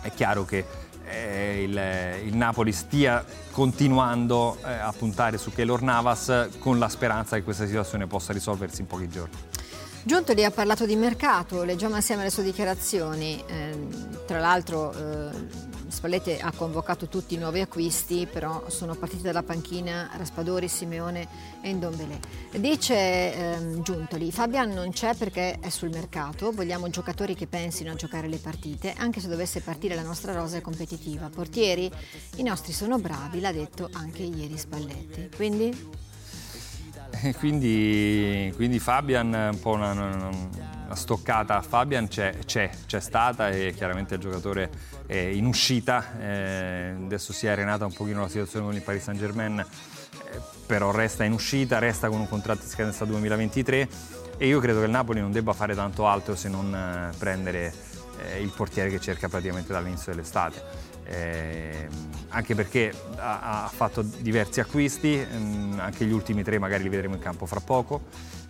è 0.02 0.10
chiaro 0.12 0.44
che 0.44 0.64
eh, 1.10 1.62
il, 1.62 2.26
il, 2.28 2.36
Napoli 2.36 2.72
stia 2.72 3.24
continuando 3.50 4.58
eh, 4.64 4.72
a 4.72 4.92
puntare 4.96 5.38
su 5.38 5.52
Keylor 5.52 5.82
Navas 5.82 6.48
con 6.58 6.78
la 6.78 6.88
speranza 6.88 7.36
che 7.36 7.42
questa 7.42 7.66
situazione 7.66 8.06
possa 8.06 8.32
risolversi 8.32 8.80
in 8.80 8.86
pochi 8.86 9.08
giorni. 9.08 9.36
Giuntoli 10.02 10.44
ha 10.44 10.50
parlato 10.50 10.86
di 10.86 10.96
mercato, 10.96 11.62
leggiamo 11.62 11.96
assieme 11.96 12.22
le 12.22 12.30
sue 12.30 12.42
dichiarazioni, 12.42 13.42
eh, 13.46 13.86
tra 14.26 14.38
l'altro 14.38 14.92
eh, 14.92 15.30
Spalletti 15.90 16.38
ha 16.40 16.52
convocato 16.52 17.08
tutti 17.08 17.34
i 17.34 17.38
nuovi 17.38 17.60
acquisti, 17.60 18.26
però 18.30 18.64
sono 18.68 18.94
partiti 18.94 19.22
dalla 19.22 19.42
panchina 19.42 20.10
Raspadori, 20.16 20.68
Simeone 20.68 21.26
e 21.60 21.72
Ndombele. 21.72 22.20
Dice 22.56 23.34
ehm, 23.34 23.82
Giuntoli, 23.82 24.30
Fabian 24.32 24.70
non 24.70 24.90
c'è 24.90 25.14
perché 25.14 25.58
è 25.60 25.68
sul 25.68 25.90
mercato, 25.90 26.52
vogliamo 26.52 26.88
giocatori 26.88 27.34
che 27.34 27.46
pensino 27.46 27.90
a 27.92 27.94
giocare 27.94 28.28
le 28.28 28.38
partite, 28.38 28.94
anche 28.96 29.20
se 29.20 29.28
dovesse 29.28 29.60
partire 29.60 29.94
la 29.94 30.02
nostra 30.02 30.32
rosa 30.32 30.56
è 30.56 30.60
competitiva. 30.60 31.28
Portieri, 31.28 31.90
i 32.36 32.42
nostri 32.42 32.72
sono 32.72 32.98
bravi, 32.98 33.40
l'ha 33.40 33.52
detto 33.52 33.88
anche 33.92 34.22
ieri 34.22 34.56
Spalletti. 34.56 35.30
Quindi? 35.34 35.98
Quindi, 37.36 38.52
quindi 38.54 38.78
Fabian 38.78 39.32
un 39.52 39.60
po' 39.60 39.72
una, 39.72 39.90
una, 39.90 40.30
una 40.86 40.94
stoccata 40.94 41.56
a 41.56 41.62
Fabian 41.62 42.08
c'è, 42.08 42.38
c'è, 42.44 42.70
c'è, 42.86 43.00
stata 43.00 43.50
e 43.50 43.72
chiaramente 43.74 44.14
il 44.14 44.20
giocatore 44.20 44.70
è 45.10 45.16
in 45.16 45.44
uscita, 45.44 46.20
eh, 46.20 46.94
adesso 46.96 47.32
si 47.32 47.46
è 47.46 47.50
arenata 47.50 47.84
un 47.84 47.92
pochino 47.92 48.20
la 48.20 48.28
situazione 48.28 48.66
con 48.66 48.74
il 48.76 48.80
Paris 48.80 49.02
Saint 49.02 49.18
Germain, 49.18 49.58
eh, 49.58 49.66
però 50.66 50.92
resta 50.92 51.24
in 51.24 51.32
uscita, 51.32 51.80
resta 51.80 52.08
con 52.08 52.20
un 52.20 52.28
contratto 52.28 52.62
in 52.62 52.68
scadenza 52.68 53.04
2023 53.04 53.88
e 54.36 54.46
io 54.46 54.60
credo 54.60 54.78
che 54.78 54.84
il 54.84 54.92
Napoli 54.92 55.20
non 55.20 55.32
debba 55.32 55.52
fare 55.52 55.74
tanto 55.74 56.06
altro 56.06 56.36
se 56.36 56.48
non 56.48 56.72
eh, 56.72 57.12
prendere 57.18 57.74
eh, 58.24 58.40
il 58.40 58.52
portiere 58.54 58.88
che 58.88 59.00
cerca 59.00 59.28
praticamente 59.28 59.72
dall'inizio 59.72 60.12
dell'estate. 60.12 60.62
Eh, 61.06 61.88
anche 62.28 62.54
perché 62.54 62.94
ha, 63.16 63.64
ha, 63.64 63.66
fatto 63.68 64.02
diversi 64.02 64.60
acquisti, 64.60 65.14
ehm, 65.14 65.80
anche 65.80 66.04
gli 66.04 66.12
ultimi 66.12 66.44
tre 66.44 66.60
magari 66.60 66.84
li 66.84 66.88
vedremo 66.88 67.16
in 67.16 67.20
campo 67.20 67.46
fra 67.46 67.58
poco, 67.58 68.02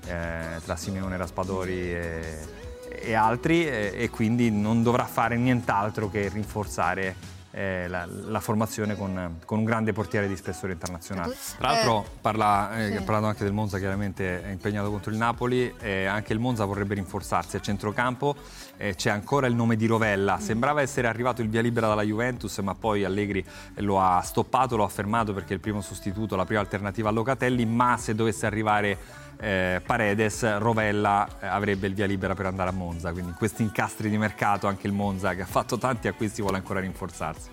eh, 0.05 0.61
tra 0.63 0.77
Simeone, 0.77 1.17
Raspadori 1.17 1.95
e, 1.95 2.69
e 3.01 3.15
altri, 3.15 3.67
e, 3.67 4.09
quindi 4.11 4.51
non 4.51 4.83
dovrà 4.83 5.05
fare 5.05 5.37
nient'altro 5.37 6.11
che 6.11 6.29
rinforzare 6.29 7.39
eh, 7.53 7.89
la, 7.89 8.07
la, 8.07 8.41
formazione 8.41 8.97
con, 8.97 9.39
con, 9.45 9.59
un 9.59 9.65
grande 9.65 9.93
portiere 9.93 10.29
di 10.29 10.37
spessore 10.37 10.73
internazionale. 10.73 11.37
Tra 11.59 11.73
l'altro, 11.73 12.05
eh, 12.05 12.09
parla, 12.21 12.79
eh, 12.79 12.97
sì. 12.97 13.03
parlando 13.03 13.29
anche 13.29 13.45
del 13.45 13.53
Monza, 13.53 13.79
chiaramente 13.79 14.43
è 14.43 14.51
impegnato 14.51 14.91
contro 14.91 15.11
il 15.11 15.17
Napoli, 15.17 15.73
eh, 15.81 16.07
anche 16.07 16.33
il 16.33 16.39
Monza 16.39 16.65
vorrebbe 16.65 16.95
rinforzarsi 16.95 17.57
a 17.57 17.61
centrocampo, 17.61 18.37
eh, 18.77 18.95
c'è 18.95 19.11
ancora 19.11 19.47
il 19.47 19.55
nome 19.55 19.77
di 19.77 19.87
Rovella, 19.87 20.37
mm. 20.37 20.41
sembrava 20.41 20.81
essere 20.81 21.09
arrivato 21.09 21.43
il 21.43 21.49
via 21.49 21.61
libera 21.61 21.89
dalla 21.89 22.03
Juventus, 22.03 22.57
ma 22.59 22.75
poi 22.75 23.05
Allegri 23.05 23.45
lo 23.77 24.01
ha 24.01 24.21
stoppato, 24.23 24.77
lo 24.77 24.85
ha 24.85 24.89
fermato 24.89 25.33
perché 25.35 25.51
è 25.51 25.55
il 25.55 25.61
primo 25.61 25.81
sostituto, 25.81 26.37
la 26.37 26.45
prima 26.45 26.61
alternativa 26.61 27.09
a 27.09 27.13
Locatelli, 27.13 27.67
ma 27.67 27.97
se 27.97 28.15
dovesse 28.15 28.47
arrivare 28.47 29.29
eh, 29.41 29.81
Paredes, 29.85 30.59
Rovella 30.59 31.27
eh, 31.41 31.47
avrebbe 31.47 31.87
il 31.87 31.95
via 31.95 32.07
libera 32.07 32.35
per 32.35 32.47
andare 32.47 32.69
a 32.69 32.73
Monza. 32.73 33.11
Quindi 33.13 33.33
questi 33.33 33.63
incastri 33.63 34.11
di 34.11 34.19
mercato 34.19 34.67
anche 34.67 34.87
il 34.87 34.93
Monza 34.93 35.35
che 35.35 35.43
ha 35.43 35.47
fatto 35.47 35.79
tanti 35.79 36.09
acquisti 36.09 36.43
vuole 36.43 36.59
ancora 36.59 36.81
rinforzarsi. 36.81 37.49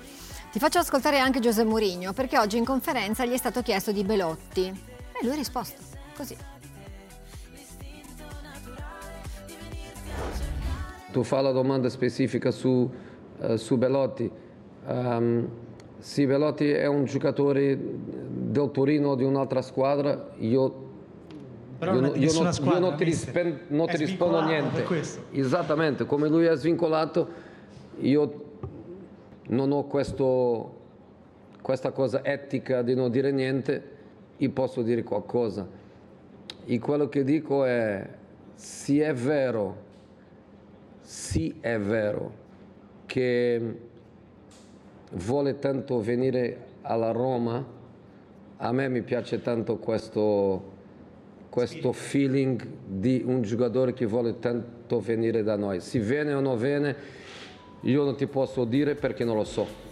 Ti 0.52 0.60
faccio 0.60 0.80
ascoltare 0.80 1.20
anche 1.20 1.40
Giuseppe 1.40 1.68
Mourinho 1.68 2.14
perché 2.14 2.38
oggi 2.38 2.58
in 2.58 2.66
conferenza 2.66 3.26
gli 3.26 3.34
è 3.34 3.38
stato 3.38 3.62
chiesto 3.62 3.92
di 3.92 4.04
Belotti 4.04 4.66
e 4.66 5.20
lui 5.22 5.32
ha 5.32 5.36
risposto 5.36 5.82
così. 6.16 6.36
Tu 11.12 11.24
fai 11.24 11.44
la 11.44 11.52
domanda 11.52 11.90
specifica 11.90 12.52
su, 12.52 12.92
uh, 13.40 13.56
su 13.56 13.78
Belotti. 13.78 14.30
Um, 14.86 15.48
sì, 16.00 16.26
Belotti 16.26 16.70
è 16.70 16.86
un 16.86 17.06
giocatore 17.06 17.78
del 17.78 18.72
Torino 18.72 19.10
o 19.10 19.16
di 19.16 19.24
un'altra 19.24 19.62
squadra. 19.62 20.32
Io 20.38 20.87
però 21.78 21.94
io, 21.94 22.00
non, 22.00 22.22
io, 22.22 22.42
non, 22.42 22.54
squadra, 22.54 22.80
io 22.80 22.86
non 22.88 22.98
ti, 22.98 23.04
rispen, 23.04 23.60
non 23.68 23.88
ti 23.88 23.98
rispondo 23.98 24.44
niente. 24.44 24.86
Esattamente, 25.32 26.06
come 26.06 26.28
lui 26.28 26.46
è 26.46 26.56
svincolato, 26.56 27.30
io 28.00 28.46
non 29.50 29.72
ho 29.72 29.84
questo, 29.86 30.76
questa 31.62 31.92
cosa 31.92 32.24
etica 32.24 32.82
di 32.82 32.96
non 32.96 33.12
dire 33.12 33.32
niente, 33.32 33.96
io 34.38 34.50
posso 34.52 34.82
dire 34.82 35.04
qualcosa. 35.04 35.68
E 36.66 36.80
quello 36.80 37.10
che 37.10 37.24
dico 37.24 37.64
è, 37.64 38.08
se 38.56 39.06
è 39.06 39.14
vero, 39.14 39.86
sì 41.02 41.56
è 41.60 41.78
vero 41.78 42.46
che 43.06 43.80
vuole 45.12 45.60
tanto 45.60 46.02
venire 46.02 46.66
alla 46.82 47.12
Roma, 47.12 47.66
a 48.58 48.72
me 48.72 48.90
mi 48.90 49.04
piace 49.04 49.42
tanto 49.42 49.78
questo 49.78 50.76
questo 51.58 51.92
feeling 51.92 52.64
di 52.86 53.24
un 53.26 53.42
giocatore 53.42 53.94
che 53.94 54.06
vuole 54.06 54.38
tanto 54.38 55.00
venire 55.00 55.42
da 55.42 55.56
noi. 55.56 55.80
Se 55.80 55.98
viene 55.98 56.32
o 56.34 56.40
non 56.40 56.56
viene, 56.56 56.96
io 57.82 58.04
non 58.04 58.16
ti 58.16 58.28
posso 58.28 58.64
dire 58.64 58.94
perché 58.94 59.24
non 59.24 59.38
lo 59.38 59.44
so. 59.44 59.87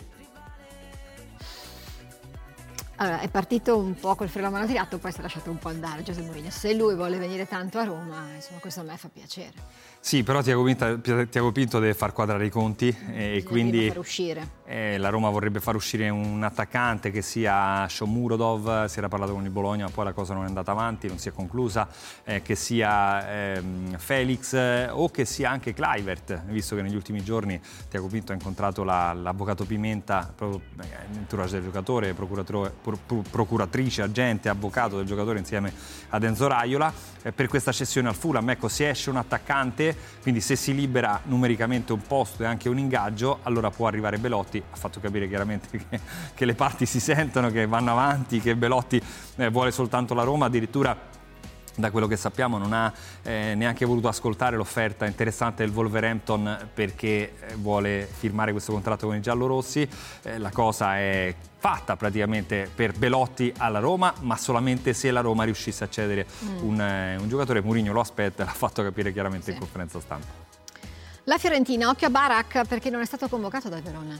Allora, 2.98 3.20
è 3.20 3.28
partito 3.28 3.78
un 3.78 3.94
po' 3.96 4.16
col 4.16 4.30
freno 4.30 4.48
a 4.48 4.50
mano 4.52 4.66
tirato, 4.66 4.98
poi 5.00 5.12
si 5.12 5.20
è 5.20 5.22
lasciato 5.22 5.50
un 5.50 5.58
po' 5.58 5.68
andare 5.68 6.02
Giuseppe 6.02 6.28
Mourinho. 6.28 6.50
Se 6.50 6.74
lui 6.74 6.96
vuole 6.96 7.18
venire 7.18 7.46
tanto 7.46 7.78
a 7.78 7.84
Roma, 7.84 8.28
insomma, 8.34 8.60
questo 8.60 8.80
a 8.80 8.84
me 8.84 8.96
fa 8.96 9.10
piacere. 9.12 9.84
Sì, 10.06 10.22
però 10.22 10.44
Tiago 10.44 10.62
Pinto, 10.62 11.02
Tiago 11.02 11.52
Pinto 11.52 11.80
deve 11.80 11.96
far 11.96 12.14
quadrare 12.14 12.46
i 12.46 12.52
conti 12.52 12.96
e 13.12 13.44
quindi 13.44 13.92
eh, 14.66 15.00
la 15.00 15.10
Roma 15.10 15.32
vorrebbe 15.32 15.60
far 15.60 15.74
uscire 15.74 16.10
un 16.10 16.44
attaccante 16.44 17.10
che 17.10 17.24
sia 17.24 17.88
Shomurodov, 17.90 18.86
si 18.86 19.00
era 19.00 19.08
parlato 19.08 19.34
con 19.34 19.44
il 19.44 19.50
Bologna, 19.50 19.90
poi 19.90 20.06
la 20.06 20.14
cosa 20.14 20.36
non 20.36 20.44
è 20.44 20.46
andata 20.46 20.70
avanti, 20.70 21.08
non 21.08 21.18
si 21.18 21.30
è 21.30 21.32
conclusa, 21.32 21.88
eh, 22.24 22.44
che 22.44 22.54
sia 22.54 23.56
ehm, 23.56 23.98
Felix 23.98 24.54
eh, 24.54 24.90
o 24.92 25.10
che 25.10 25.26
sia 25.26 25.50
anche 25.50 25.74
Clivert, 25.74 26.44
visto 26.50 26.76
che 26.76 26.84
negli 26.84 26.96
ultimi 26.96 27.24
giorni 27.24 27.60
Tiago 27.90 28.06
Pinto 28.06 28.32
ha 28.32 28.36
incontrato 28.36 28.84
la, 28.84 29.12
l'avvocato 29.12 29.66
Pimenta, 29.66 30.32
proprio 30.36 30.62
eh, 30.84 31.16
entourage 31.16 31.54
del 31.54 31.64
giocatore, 31.64 32.14
procuratrice, 33.30 34.02
agente, 34.02 34.50
avvocato 34.50 34.98
del 34.98 35.06
giocatore 35.06 35.40
insieme 35.40 35.74
ad 36.10 36.24
Enzo 36.24 36.48
Raiola, 36.48 36.94
eh, 37.24 37.32
per 37.32 37.48
questa 37.48 37.72
cessione 37.72 38.08
al 38.08 38.16
Fulham. 38.16 38.50
Ecco, 38.50 38.68
se 38.68 38.90
esce 38.90 39.10
un 39.10 39.18
attaccante 39.18 39.96
quindi 40.22 40.42
se 40.42 40.56
si 40.56 40.74
libera 40.74 41.22
numericamente 41.26 41.94
un 41.94 42.02
posto 42.02 42.44
e 42.44 42.46
anche 42.46 42.70
un 42.70 42.80
ingaggio, 42.80 43.40
allora 43.44 43.70
può 43.70 43.88
arrivare 43.88 44.18
Belotti, 44.18 44.58
ha 44.58 44.76
fatto 44.76 45.00
capire 45.00 45.28
chiaramente 45.28 45.68
che, 45.90 46.00
che 46.34 46.46
le 46.46 46.56
parti 46.56 46.86
si 46.86 47.00
sentono, 47.00 47.52
che 47.52 47.68
vanno 47.68 47.92
avanti, 47.92 48.40
che 48.40 48.56
Belotti 48.56 49.02
eh, 49.36 49.50
vuole 49.50 49.72
soltanto 49.72 50.14
la 50.14 50.24
Roma, 50.24 50.46
addirittura 50.46 51.14
da 51.76 51.92
quello 51.92 52.08
che 52.08 52.16
sappiamo 52.16 52.58
non 52.58 52.74
ha 52.74 52.92
eh, 53.24 53.54
neanche 53.56 53.86
voluto 53.86 54.08
ascoltare 54.08 54.56
l'offerta 54.56 55.06
interessante 55.06 55.64
del 55.66 55.74
Wolverhampton 55.74 56.70
perché 56.74 57.06
eh, 57.06 57.56
vuole 57.56 58.08
firmare 58.12 58.52
questo 58.52 58.72
contratto 58.72 59.08
con 59.08 59.16
i 59.16 59.22
giallorossi. 59.22 59.88
Eh, 60.24 60.38
la 60.38 60.52
cosa 60.52 60.98
è 60.98 61.36
fatta 61.58 61.96
praticamente 61.96 62.70
per 62.74 62.94
Belotti 62.94 63.52
alla 63.58 63.80
Roma, 63.80 64.14
ma 64.22 64.38
solamente 64.38 64.94
se 64.94 65.12
la 65.12 65.22
Roma 65.22 65.44
riuscisse 65.44 65.84
a 65.84 65.90
cedere 65.90 66.26
mm. 66.44 66.64
un, 66.64 66.82
eh, 66.82 67.16
un, 67.18 67.28
giocatore. 67.28 67.62
Mourinho 67.62 67.92
lo 67.92 68.02
aspetta 68.02 68.44
e 68.44 68.46
l'ha 68.46 68.52
fatto 68.52 68.84
capire 68.84 69.12
chiaramente 69.12 69.46
sì. 69.46 69.52
in 69.54 69.60
conferenza 69.60 70.00
stampa. 70.00 70.45
La 71.28 71.40
Fiorentina, 71.40 71.90
occhio 71.90 72.06
a 72.06 72.10
Barak 72.12 72.68
perché 72.68 72.92
non 72.92 73.02
è 73.02 73.06
stato 73.06 73.28
convocato 73.28 73.68
dal 73.68 73.82
Verona. 73.82 74.16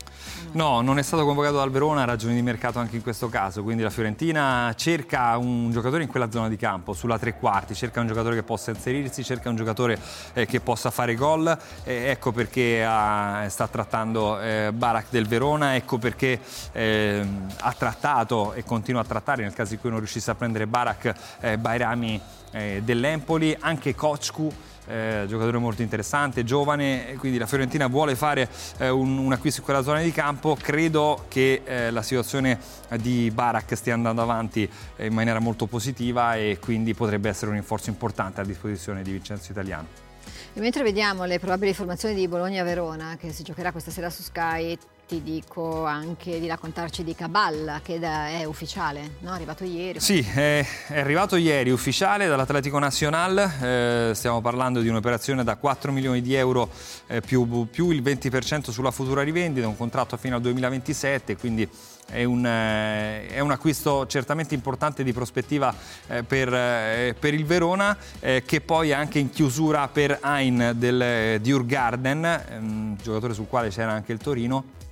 No, 0.54 0.82
non 0.82 0.98
è 0.98 1.04
stato 1.04 1.24
convocato 1.24 1.58
dal 1.58 1.70
Verona, 1.70 2.04
ragioni 2.04 2.34
di 2.34 2.42
mercato 2.42 2.80
anche 2.80 2.96
in 2.96 3.04
questo 3.04 3.30
caso, 3.30 3.62
quindi 3.62 3.84
la 3.84 3.92
Fiorentina 3.92 4.74
cerca 4.76 5.38
un 5.38 5.70
giocatore 5.70 6.02
in 6.02 6.10
quella 6.10 6.32
zona 6.32 6.50
di 6.50 6.58
campo, 6.58 6.94
sulla 6.94 7.20
tre 7.20 7.38
quarti, 7.38 7.76
cerca 7.76 8.00
un 8.00 8.08
giocatore 8.08 8.34
che 8.34 8.42
possa 8.42 8.72
inserirsi, 8.72 9.24
cerca 9.24 9.50
un 9.50 9.56
giocatore 9.56 10.00
eh, 10.34 10.48
che 10.48 10.62
possa 10.62 10.90
fare 10.90 11.14
gol, 11.14 11.56
eh, 11.84 12.10
ecco 12.10 12.32
perché 12.32 12.84
ha, 12.84 13.46
sta 13.50 13.68
trattando 13.68 14.40
eh, 14.40 14.72
Barak 14.74 15.06
del 15.12 15.28
Verona, 15.28 15.76
ecco 15.76 16.00
perché 16.00 16.40
ehm, 16.72 17.54
ha 17.60 17.74
trattato 17.74 18.54
e 18.54 18.64
continua 18.64 19.02
a 19.02 19.06
trattare 19.06 19.44
nel 19.44 19.54
caso 19.54 19.76
in 19.76 19.80
cui 19.80 19.92
non 19.92 20.00
riuscisse 20.00 20.32
a 20.32 20.36
prendere 20.36 20.66
Barak 20.66 21.14
eh, 21.42 21.60
Bairami 21.60 22.20
eh, 22.50 22.82
dell'Empoli, 22.84 23.56
anche 23.60 23.94
Kochku 23.94 24.74
eh, 24.88 25.26
giocatore 25.28 25.58
molto 25.58 25.82
interessante, 25.82 26.44
giovane, 26.44 27.16
quindi 27.18 27.38
la 27.38 27.46
Fiorentina 27.46 27.88
vuole 27.88 28.16
fare 28.16 28.50
eh, 28.78 28.90
un, 28.90 29.18
un, 29.18 29.32
acquisto 29.32 29.60
in 29.60 29.66
quella 29.66 29.82
zona 29.82 30.02
di 30.02 30.12
campo. 30.12 30.58
Credo 30.60 31.26
che 31.28 31.62
eh, 31.66 31.92
la 31.92 32.02
situazione 32.02 32.60
di 32.98 33.32
Barak 33.34 33.76
stia 33.76 33.94
andando 33.94 34.22
avanti 34.22 34.70
eh, 34.96 35.06
in 35.06 35.14
maniera 35.14 35.40
molto 35.40 35.66
positiva 35.66 36.36
e 36.36 36.58
quindi 36.60 36.94
potrebbe 36.94 37.30
essere 37.30 37.48
un 37.48 37.54
rinforzo 37.54 37.90
importante 37.90 38.42
a 38.42 38.44
disposizione 38.44 39.02
di 39.02 39.12
Vincenzo 39.12 39.52
Italiano. 39.52 40.04
E 40.54 40.60
mentre 40.62 40.84
vediamo 40.84 41.26
le 41.26 41.38
probabili 41.38 41.74
formazioni 41.74 42.16
di 42.16 42.28
Bologna-Verona, 42.28 43.18
che 43.20 43.34
si 43.34 43.44
giocherà 43.44 43.72
questa 43.72 43.92
sera 43.92 44.10
su 44.10 44.22
Sky, 44.22 44.78
ti 45.08 45.22
dico 45.22 45.86
anche 45.86 46.40
di 46.40 46.48
raccontarci 46.48 47.04
di 47.04 47.14
Caballa, 47.14 47.80
che 47.84 48.00
è 48.00 48.44
ufficiale, 48.44 49.18
no? 49.20 49.32
è 49.32 49.36
arrivato 49.36 49.64
ieri. 49.64 50.00
Sì, 50.00 50.20
è, 50.20 50.66
è 50.88 51.00
arrivato 51.00 51.36
ieri, 51.36 51.70
ufficiale 51.70 52.28
dall'Atletico 52.28 52.80
Nazional, 52.80 53.38
eh, 53.38 54.12
stiamo 54.16 54.42
parlando 54.42 54.82
di 54.82 54.88
un'operazione 54.88 55.44
da 55.44 55.58
4 55.58 55.92
milioni 55.92 56.22
di 56.22 56.34
euro 56.34 56.70
eh, 57.08 57.22
più, 57.22 57.68
più 57.70 57.92
il 57.92 58.02
20% 58.02 58.72
sulla 58.72 58.92
futura 58.92 59.22
rivendita, 59.22 59.68
un 59.68 59.78
contratto 59.78 60.18
fino 60.18 60.38
al 60.38 60.42
2027, 60.42 61.38
quindi 61.38 61.70
è 62.08 62.24
un, 62.24 62.46
eh, 62.46 63.28
è 63.28 63.40
un, 63.40 63.52
acquisto 63.52 64.06
certamente 64.08 64.54
importante 64.54 65.04
di 65.04 65.14
prospettiva 65.14 65.74
eh, 66.08 66.24
per, 66.24 66.54
eh, 66.54 67.16
per, 67.20 67.34
il 67.34 67.46
Verona 67.46 67.98
eh, 68.20 68.44
che 68.46 68.62
poi 68.62 68.90
è 68.90 68.94
anche 68.94 69.20
in 69.20 69.30
chiusura 69.30 69.88
per 69.88 70.20
Ein 70.24 70.74
del 70.76 71.02
eh, 71.02 71.40
Djurgarden, 71.42 72.26
ehm, 72.26 72.98
giocatore 73.02 73.34
sul 73.34 73.48
quale 73.48 73.70
c'era 73.70 73.92
anche 73.92 74.12
il 74.12 74.20
Torino 74.20 74.84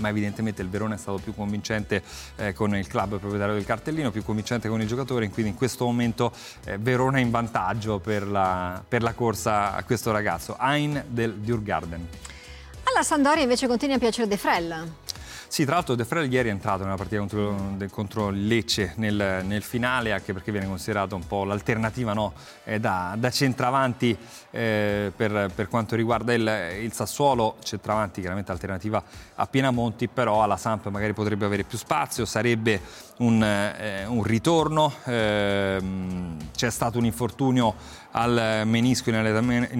ma 0.00 0.08
evidentemente 0.08 0.62
il 0.62 0.68
Verona 0.68 0.94
è 0.94 0.98
stato 0.98 1.18
più 1.18 1.34
convincente 1.34 2.02
eh, 2.36 2.52
con 2.52 2.74
il 2.74 2.86
club 2.86 3.18
proprietario 3.18 3.54
del 3.54 3.64
cartellino, 3.64 4.10
più 4.10 4.24
convincente 4.24 4.68
con 4.68 4.80
i 4.80 4.86
giocatori, 4.86 5.30
quindi 5.30 5.52
in 5.52 5.56
questo 5.56 5.84
momento 5.84 6.32
eh, 6.64 6.78
Verona 6.78 7.18
è 7.18 7.20
in 7.20 7.30
vantaggio 7.30 7.98
per 7.98 8.26
la, 8.26 8.82
per 8.86 9.02
la, 9.02 9.12
corsa 9.12 9.74
a 9.74 9.84
questo 9.84 10.10
ragazzo, 10.10 10.56
Ein 10.58 11.04
del 11.08 11.34
Djurgarden. 11.34 12.08
Alla 12.84 13.02
Sandoria 13.02 13.42
invece 13.42 13.66
continua 13.66 13.96
a 13.96 13.98
piacere 13.98 14.26
De 14.26 14.36
Frel. 14.36 14.92
Sì, 15.50 15.64
tra 15.64 15.74
l'altro 15.74 15.96
De 15.96 16.04
Frel 16.04 16.32
ieri 16.32 16.48
è 16.48 16.52
entrato 16.52 16.84
nella 16.84 16.94
partita 16.94 17.18
contro, 17.18 17.76
contro 17.90 18.30
Lecce 18.30 18.92
nel, 18.98 19.42
nel, 19.44 19.62
finale, 19.62 20.12
anche 20.12 20.32
perché 20.32 20.52
viene 20.52 20.68
considerato 20.68 21.16
un 21.16 21.26
po' 21.26 21.42
l'alternativa 21.42 22.12
no, 22.12 22.34
eh, 22.62 22.78
da, 22.78 23.16
da, 23.18 23.30
centravanti 23.30 24.16
eh, 24.52 25.12
per, 25.14 25.50
per, 25.52 25.66
quanto 25.66 25.96
riguarda 25.96 26.32
il, 26.34 26.82
il, 26.82 26.92
Sassuolo, 26.92 27.56
centravanti 27.64 28.20
chiaramente 28.20 28.52
alternativa 28.52 29.02
a 29.34 29.46
Pienamonti, 29.48 30.06
però 30.06 30.40
alla 30.44 30.56
Samp 30.56 30.86
magari 30.86 31.14
potrebbe 31.14 31.46
avere 31.46 31.64
più 31.64 31.78
spazio, 31.78 32.24
sarebbe 32.26 32.80
un, 33.20 33.42
eh, 33.42 34.04
un 34.06 34.22
ritorno, 34.22 34.92
ehm, 35.04 36.36
c'è 36.54 36.70
stato 36.70 36.98
un 36.98 37.04
infortunio 37.04 37.74
al 38.12 38.62
menisco 38.64 39.10
in 39.10 39.16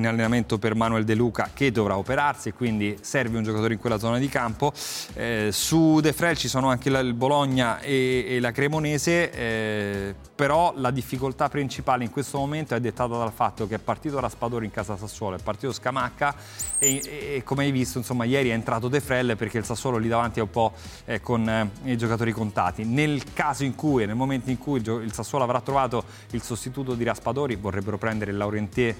allenamento 0.07 0.59
per 0.59 0.75
Manuel 0.75 1.05
De 1.05 1.15
Luca 1.15 1.51
che 1.53 1.73
dovrà 1.73 1.97
operarsi 1.97 2.51
e 2.51 2.53
quindi 2.53 2.97
serve 3.01 3.37
un 3.37 3.43
giocatore 3.43 3.75
in 3.75 3.81
quella 3.81 3.99
zona 3.99 4.19
di 4.19 4.29
campo. 4.29 4.73
Eh, 5.15 5.49
su 5.53 6.01
De 6.01 6.13
Frel 6.13 6.37
ci 6.37 6.49
sono 6.49 6.69
anche 6.69 6.89
il 6.89 7.15
Bologna 7.15 7.81
e, 7.81 8.25
e 8.29 8.41
la 8.41 8.53
Cremonese, 8.53 9.33
eh, 9.33 10.15
però 10.35 10.73
la 10.77 10.91
difficoltà 10.91 11.49
principale 11.49 12.05
in 12.05 12.11
questo 12.11 12.39
momento 12.39 12.75
è 12.75 12.81
dettata 12.81 13.17
dal 13.17 13.33
fatto 13.33 13.67
che 13.67 13.77
è 13.77 13.79
partito 13.79 14.21
Raspadori 14.21 14.65
in 14.65 14.71
casa 14.71 14.97
Sassuolo, 14.97 15.37
è 15.37 15.43
partito 15.43 15.73
Scamacca 15.73 16.35
e, 16.79 17.35
e 17.37 17.43
come 17.45 17.65
hai 17.65 17.73
visto 17.73 17.99
insomma 17.99 18.25
ieri 18.25 18.51
è 18.51 18.53
entrato 18.53 18.89
De 18.89 19.01
Frel 19.01 19.37
perché 19.37 19.59
il 19.59 19.65
Sassuolo 19.65 19.99
lì 19.99 20.09
davanti 20.09 20.39
è 20.39 20.43
un 20.43 20.51
po' 20.51 20.73
eh, 21.05 21.21
con 21.21 21.49
eh, 21.49 21.69
i 21.91 21.97
giocatori 21.97 22.33
contati. 22.33 22.85
Nel 22.85 23.21
caso 23.33 23.65
in 23.65 23.75
cui, 23.75 24.07
nel 24.07 24.15
momento 24.15 24.51
in 24.51 24.59
cui 24.59 24.81
il, 24.81 25.13
Sassuolo 25.13 25.45
avrà 25.45 25.61
trovato 25.61 26.05
il 26.31 26.43
sostituto 26.43 26.95
di 26.95 27.05
Raspadori, 27.05 27.57
vorrebbero 27.57 27.99
prendere 27.99 28.31
il 28.31 28.37
Laurentier 28.37 28.95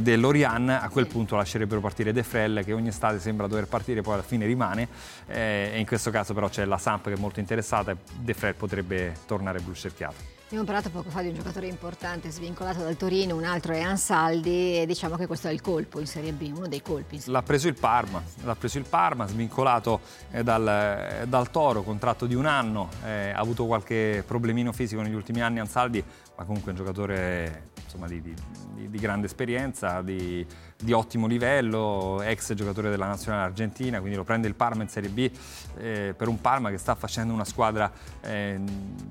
dell'Orian, 0.00 0.68
a 0.68 0.88
quel 0.88 1.06
punto 1.06 1.36
lascerebbero 1.36 1.80
partire 1.80 2.12
De 2.12 2.22
Frel 2.22 2.62
che 2.64 2.72
ogni 2.72 2.88
estate 2.88 3.18
sembra 3.18 3.46
dover 3.46 3.66
partire, 3.66 4.02
poi 4.02 4.14
alla 4.14 4.22
fine 4.22 4.46
rimane 4.46 4.88
eh, 5.26 5.70
e 5.74 5.78
in 5.78 5.86
questo 5.86 6.10
caso 6.10 6.34
però 6.34 6.48
c'è 6.48 6.64
la 6.64 6.78
Samp 6.78 7.06
che 7.06 7.14
è 7.14 7.18
molto 7.18 7.40
interessata 7.40 7.92
e 7.92 7.96
De 8.18 8.34
Frel 8.34 8.54
potrebbe 8.54 9.14
tornare 9.26 9.60
blu 9.60 9.74
cerchiato. 9.74 10.35
Abbiamo 10.46 10.64
parlato 10.64 10.90
poco 10.90 11.10
fa 11.10 11.22
di 11.22 11.28
un 11.28 11.34
giocatore 11.34 11.66
importante 11.66 12.30
svincolato 12.30 12.78
dal 12.78 12.96
Torino, 12.96 13.34
un 13.34 13.42
altro 13.42 13.72
è 13.72 13.80
Ansaldi 13.80 14.78
e 14.78 14.86
diciamo 14.86 15.16
che 15.16 15.26
questo 15.26 15.48
è 15.48 15.50
il 15.50 15.60
colpo 15.60 15.98
in 15.98 16.06
Serie 16.06 16.30
B, 16.30 16.52
uno 16.54 16.68
dei 16.68 16.82
colpi. 16.82 17.20
L'ha 17.24 17.42
preso 17.42 17.66
il 17.66 17.74
Parma, 17.74 18.22
l'ha 18.44 18.54
preso 18.54 18.78
il 18.78 18.84
Parma, 18.88 19.26
svincolato 19.26 19.98
eh, 20.30 20.44
dal, 20.44 20.68
eh, 20.68 21.26
dal, 21.26 21.50
Toro, 21.50 21.82
contratto 21.82 22.26
di 22.26 22.36
un 22.36 22.46
anno, 22.46 22.90
eh, 23.04 23.30
ha 23.30 23.40
avuto 23.40 23.66
qualche 23.66 24.22
problemino 24.24 24.70
fisico 24.70 25.02
negli 25.02 25.14
ultimi 25.14 25.42
anni 25.42 25.58
Ansaldi, 25.58 26.02
ma 26.36 26.44
comunque 26.44 26.70
è 26.70 26.74
un 26.74 26.80
giocatore 26.80 27.70
insomma, 27.96 28.06
di, 28.06 28.20
di, 28.20 28.88
di, 28.88 28.98
grande 28.98 29.26
esperienza, 29.26 30.02
di, 30.02 30.46
di, 30.76 30.92
ottimo 30.92 31.26
livello, 31.26 32.20
ex 32.22 32.52
giocatore 32.52 32.90
della 32.90 33.06
nazionale 33.06 33.44
argentina, 33.44 33.98
quindi 33.98 34.16
lo 34.16 34.24
prende 34.24 34.46
il 34.46 34.54
Parma 34.54 34.82
in 34.82 34.88
Serie 34.88 35.08
B 35.08 35.30
eh, 35.78 36.14
per 36.16 36.28
un 36.28 36.40
Parma 36.40 36.70
che 36.70 36.78
sta 36.78 36.94
facendo 36.94 37.32
una 37.32 37.44
squadra 37.44 37.90
eh, 38.20 38.60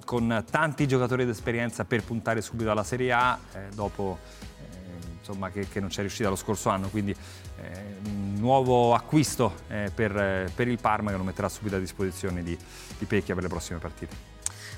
con 0.05 0.43
tanti 0.49 0.87
giocatori 0.87 1.25
d'esperienza 1.25 1.83
per 1.83 2.03
puntare 2.03 2.41
subito 2.41 2.71
alla 2.71 2.83
Serie 2.83 3.11
A 3.11 3.37
eh, 3.53 3.69
dopo 3.73 4.19
eh, 4.59 5.07
insomma, 5.17 5.49
che, 5.49 5.67
che, 5.67 5.79
non 5.79 5.89
c'è 5.89 6.01
riuscita 6.01 6.29
lo 6.29 6.35
scorso 6.35 6.69
anno, 6.69 6.87
quindi 6.89 7.11
eh, 7.11 7.95
un 8.05 8.35
nuovo 8.37 8.93
acquisto 8.93 9.55
eh, 9.67 9.91
per, 9.93 10.51
per, 10.53 10.67
il 10.67 10.79
Parma 10.79 11.11
che 11.11 11.17
lo 11.17 11.23
metterà 11.23 11.49
subito 11.49 11.75
a 11.75 11.79
disposizione 11.79 12.43
di, 12.43 12.57
di 12.97 13.05
Pecchia 13.05 13.33
per 13.33 13.43
le 13.43 13.49
prossime 13.49 13.79
partite. 13.79 14.34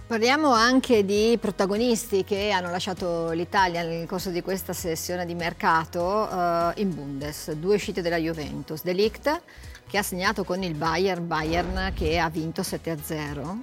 Parliamo 0.07 0.53
anche 0.53 1.03
di 1.03 1.37
protagonisti 1.37 2.23
che 2.23 2.51
hanno 2.51 2.71
lasciato 2.71 3.31
l'Italia 3.31 3.83
nel 3.83 4.07
corso 4.07 4.29
di 4.29 4.41
questa 4.41 4.71
sessione 4.71 5.25
di 5.25 5.35
mercato 5.35 6.01
uh, 6.01 6.71
in 6.79 6.95
Bundes. 6.95 7.51
Due 7.51 7.75
uscite 7.75 8.01
della 8.01 8.15
Juventus. 8.15 8.83
De 8.83 8.93
Ligt 8.93 9.41
che 9.85 9.97
ha 9.97 10.03
segnato 10.03 10.45
con 10.45 10.63
il 10.63 10.75
Bayern, 10.75 11.27
Bayern 11.27 11.91
che 11.93 12.19
ha 12.19 12.29
vinto 12.29 12.61
7-0, 12.61 13.57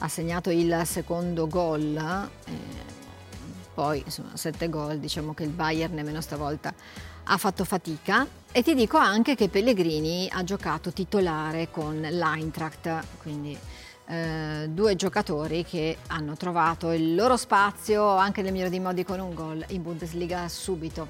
ha 0.00 0.08
segnato 0.08 0.50
il 0.50 0.82
secondo 0.84 1.48
gol, 1.48 1.96
eh, 1.96 2.52
poi 3.72 4.02
insomma 4.04 4.36
7 4.36 4.68
gol, 4.68 4.98
diciamo 4.98 5.32
che 5.32 5.44
il 5.44 5.50
Bayern 5.50 5.94
nemmeno 5.94 6.20
stavolta 6.20 6.74
ha 7.24 7.36
fatto 7.38 7.64
fatica. 7.64 8.26
E 8.52 8.62
ti 8.62 8.74
dico 8.74 8.98
anche 8.98 9.34
che 9.34 9.48
Pellegrini 9.48 10.28
ha 10.30 10.44
giocato 10.44 10.92
titolare 10.92 11.70
con 11.70 11.98
l'Eintracht, 11.98 13.04
quindi 13.22 13.58
eh, 14.08 14.68
due 14.70 14.96
giocatori 14.96 15.64
che 15.64 15.98
hanno 16.08 16.34
trovato 16.36 16.92
il 16.92 17.14
loro 17.14 17.36
spazio 17.36 18.16
anche 18.16 18.42
nel 18.42 18.52
migliore 18.52 18.70
dei 18.70 18.80
modi 18.80 19.04
con 19.04 19.20
un 19.20 19.34
gol 19.34 19.64
in 19.68 19.82
Bundesliga 19.82 20.48
subito. 20.48 21.08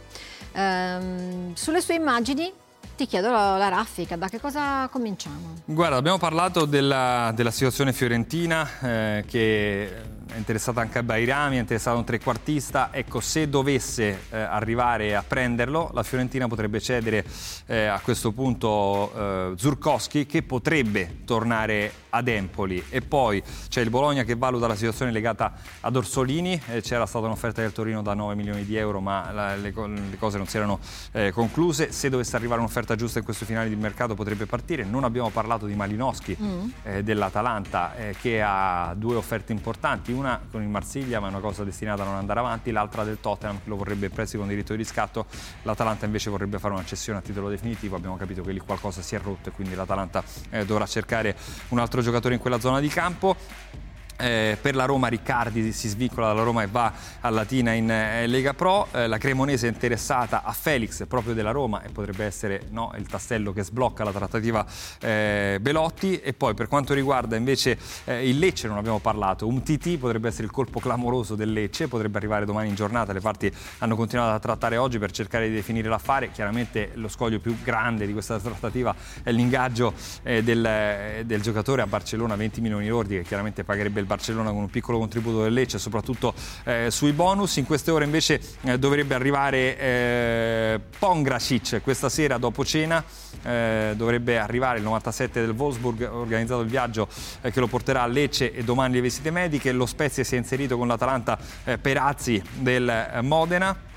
Eh, 0.52 1.50
sulle 1.54 1.80
sue 1.80 1.94
immagini 1.94 2.52
ti 2.96 3.06
chiedo 3.06 3.30
la, 3.30 3.56
la, 3.56 3.68
raffica, 3.68 4.16
da 4.16 4.28
che 4.28 4.40
cosa 4.40 4.88
cominciamo? 4.88 5.54
Guarda, 5.64 5.96
abbiamo 5.96 6.18
parlato 6.18 6.64
della, 6.64 7.30
della 7.34 7.52
situazione 7.52 7.92
fiorentina 7.92 8.68
eh, 8.80 9.24
che 9.28 9.92
è 10.32 10.36
interessata 10.36 10.80
anche 10.80 10.98
a 10.98 11.02
Bairami, 11.02 11.56
è 11.56 11.60
interessata 11.60 11.96
a 11.96 11.98
un 11.98 12.04
trequartista. 12.04 12.90
Ecco, 12.92 13.20
se 13.20 13.48
dovesse 13.48 14.24
eh, 14.30 14.38
arrivare 14.38 15.16
a 15.16 15.24
prenderlo, 15.26 15.90
la 15.92 16.02
Fiorentina 16.02 16.46
potrebbe 16.46 16.80
cedere 16.80 17.24
eh, 17.66 17.86
a 17.86 17.98
questo 18.00 18.32
punto 18.32 19.12
eh, 19.14 19.52
Zurkowski 19.56 20.26
che 20.26 20.42
potrebbe 20.42 21.20
tornare 21.24 21.92
ad 22.10 22.28
Empoli. 22.28 22.82
E 22.88 23.00
poi 23.00 23.42
c'è 23.68 23.80
il 23.80 23.90
Bologna 23.90 24.24
che 24.24 24.34
valuta 24.34 24.66
la 24.66 24.74
situazione 24.74 25.10
legata 25.10 25.54
ad 25.80 25.96
Orsolini. 25.96 26.60
Eh, 26.68 26.82
c'era 26.82 27.06
stata 27.06 27.26
un'offerta 27.26 27.62
del 27.62 27.72
Torino 27.72 28.02
da 28.02 28.14
9 28.14 28.34
milioni 28.34 28.64
di 28.64 28.76
euro, 28.76 29.00
ma 29.00 29.30
la, 29.32 29.56
le, 29.56 29.72
le, 29.72 30.16
cose 30.18 30.36
non 30.36 30.46
si 30.46 30.56
erano 30.56 30.78
eh, 31.12 31.32
concluse. 31.32 31.92
Se 31.92 32.08
dovesse 32.08 32.36
arrivare 32.36 32.60
un'offerta 32.60 32.94
giusta 32.96 33.18
in 33.18 33.24
questo 33.24 33.44
finale 33.44 33.68
di 33.68 33.76
mercato 33.76 34.14
potrebbe 34.14 34.46
partire. 34.46 34.84
Non 34.84 35.04
abbiamo 35.04 35.30
parlato 35.30 35.66
di 35.66 35.74
Malinowski 35.74 36.36
mm. 36.40 36.66
Eh, 36.82 37.02
dell'Atalanta 37.02 37.94
che 38.20 38.42
ha 38.42 38.94
due 38.96 39.16
offerte 39.16 39.52
importanti 39.52 40.12
una 40.18 40.40
con 40.50 40.62
il 40.62 40.68
Marsiglia, 40.68 41.20
ma 41.20 41.28
è 41.28 41.30
una 41.30 41.40
cosa 41.40 41.64
destinata 41.64 42.02
a 42.02 42.06
non 42.06 42.16
andare 42.16 42.40
avanti, 42.40 42.70
l'altra 42.70 43.04
del 43.04 43.18
Tottenham 43.20 43.60
che 43.62 43.68
lo 43.68 43.76
vorrebbe 43.76 44.06
in 44.06 44.12
prestito 44.12 44.38
con 44.38 44.48
diritto 44.48 44.72
di 44.72 44.78
riscatto, 44.78 45.26
l'Atalanta 45.62 46.06
invece 46.06 46.30
vorrebbe 46.30 46.58
fare 46.58 46.74
una 46.74 46.84
cessione 46.84 47.18
a 47.18 47.22
titolo 47.22 47.48
definitivo, 47.48 47.96
abbiamo 47.96 48.16
capito 48.16 48.42
che 48.42 48.52
lì 48.52 48.58
qualcosa 48.58 49.02
si 49.02 49.14
è 49.14 49.20
rotto 49.20 49.48
e 49.48 49.52
quindi 49.52 49.74
l'Atalanta 49.74 50.22
eh, 50.50 50.64
dovrà 50.64 50.86
cercare 50.86 51.36
un 51.68 51.78
altro 51.78 52.02
giocatore 52.02 52.34
in 52.34 52.40
quella 52.40 52.60
zona 52.60 52.80
di 52.80 52.88
campo. 52.88 53.87
Eh, 54.20 54.58
per 54.60 54.74
la 54.74 54.84
Roma 54.84 55.06
Riccardi 55.06 55.72
si 55.72 55.88
svincola 55.88 56.26
dalla 56.28 56.42
Roma 56.42 56.64
e 56.64 56.66
va 56.66 56.92
a 57.20 57.30
Latina 57.30 57.72
in 57.72 57.88
eh, 57.88 58.26
Lega 58.26 58.52
Pro, 58.52 58.88
eh, 58.90 59.06
la 59.06 59.16
Cremonese 59.16 59.68
è 59.68 59.70
interessata 59.70 60.42
a 60.42 60.52
Felix 60.52 61.06
proprio 61.06 61.34
della 61.34 61.52
Roma 61.52 61.82
e 61.82 61.90
potrebbe 61.90 62.24
essere 62.24 62.62
no, 62.70 62.92
il 62.96 63.06
tassello 63.06 63.52
che 63.52 63.62
sblocca 63.62 64.02
la 64.02 64.10
trattativa 64.10 64.66
eh, 65.00 65.58
Belotti. 65.60 66.20
E 66.20 66.32
poi 66.32 66.54
per 66.54 66.66
quanto 66.66 66.94
riguarda 66.94 67.36
invece 67.36 67.78
eh, 68.04 68.28
il 68.28 68.38
Lecce 68.38 68.66
non 68.66 68.76
abbiamo 68.76 68.98
parlato, 68.98 69.46
un 69.46 69.62
TT 69.62 69.98
potrebbe 69.98 70.28
essere 70.28 70.44
il 70.44 70.50
colpo 70.50 70.80
clamoroso 70.80 71.36
del 71.36 71.52
Lecce, 71.52 71.86
potrebbe 71.86 72.18
arrivare 72.18 72.44
domani 72.44 72.68
in 72.68 72.74
giornata, 72.74 73.12
le 73.12 73.20
parti 73.20 73.52
hanno 73.78 73.94
continuato 73.94 74.34
a 74.34 74.38
trattare 74.38 74.76
oggi 74.76 74.98
per 74.98 75.12
cercare 75.12 75.48
di 75.48 75.54
definire 75.54 75.88
l'affare, 75.88 76.30
chiaramente 76.32 76.90
lo 76.94 77.08
scoglio 77.08 77.38
più 77.38 77.56
grande 77.62 78.06
di 78.06 78.12
questa 78.12 78.38
trattativa 78.38 78.94
è 79.22 79.30
l'ingaggio 79.30 79.92
eh, 80.22 80.42
del, 80.42 81.24
del, 81.24 81.40
giocatore 81.40 81.82
a 81.82 81.86
Barcellona 81.86 82.34
20 82.36 82.60
milioni 82.60 82.84
di 82.84 82.90
lordi 82.90 83.16
che 83.16 83.22
chiaramente 83.22 83.64
pagherebbe 83.64 84.00
il 84.00 84.06
Barcellona 84.08 84.50
con 84.50 84.62
un 84.62 84.70
piccolo 84.70 84.98
contributo 84.98 85.42
del 85.42 85.52
Lecce, 85.52 85.78
soprattutto 85.78 86.34
eh, 86.64 86.88
sui 86.90 87.12
bonus. 87.12 87.56
In 87.56 87.66
queste 87.66 87.90
ore 87.90 88.04
invece 88.04 88.40
eh, 88.62 88.78
dovrebbe 88.78 89.14
arrivare 89.14 89.78
eh, 89.78 90.80
Pongracic 90.98 91.82
questa 91.82 92.08
sera 92.08 92.38
dopo 92.38 92.64
cena. 92.64 93.04
Eh, 93.42 93.92
dovrebbe 93.94 94.38
arrivare 94.38 94.78
il 94.78 94.84
97 94.84 95.40
del 95.40 95.50
Wolfsburg, 95.50 96.08
organizzato 96.10 96.62
il 96.62 96.68
viaggio 96.68 97.06
eh, 97.42 97.52
che 97.52 97.60
lo 97.60 97.68
porterà 97.68 98.02
a 98.02 98.06
Lecce 98.06 98.52
e 98.52 98.64
domani 98.64 98.94
le 98.94 99.00
visite 99.02 99.30
mediche. 99.30 99.70
Lo 99.70 99.86
Spezia 99.86 100.24
si 100.24 100.34
è 100.34 100.38
inserito 100.38 100.76
con 100.76 100.88
l'Atalanta 100.88 101.38
eh, 101.64 101.78
Perazzi 101.78 102.42
del 102.54 103.20
Modena. 103.22 103.87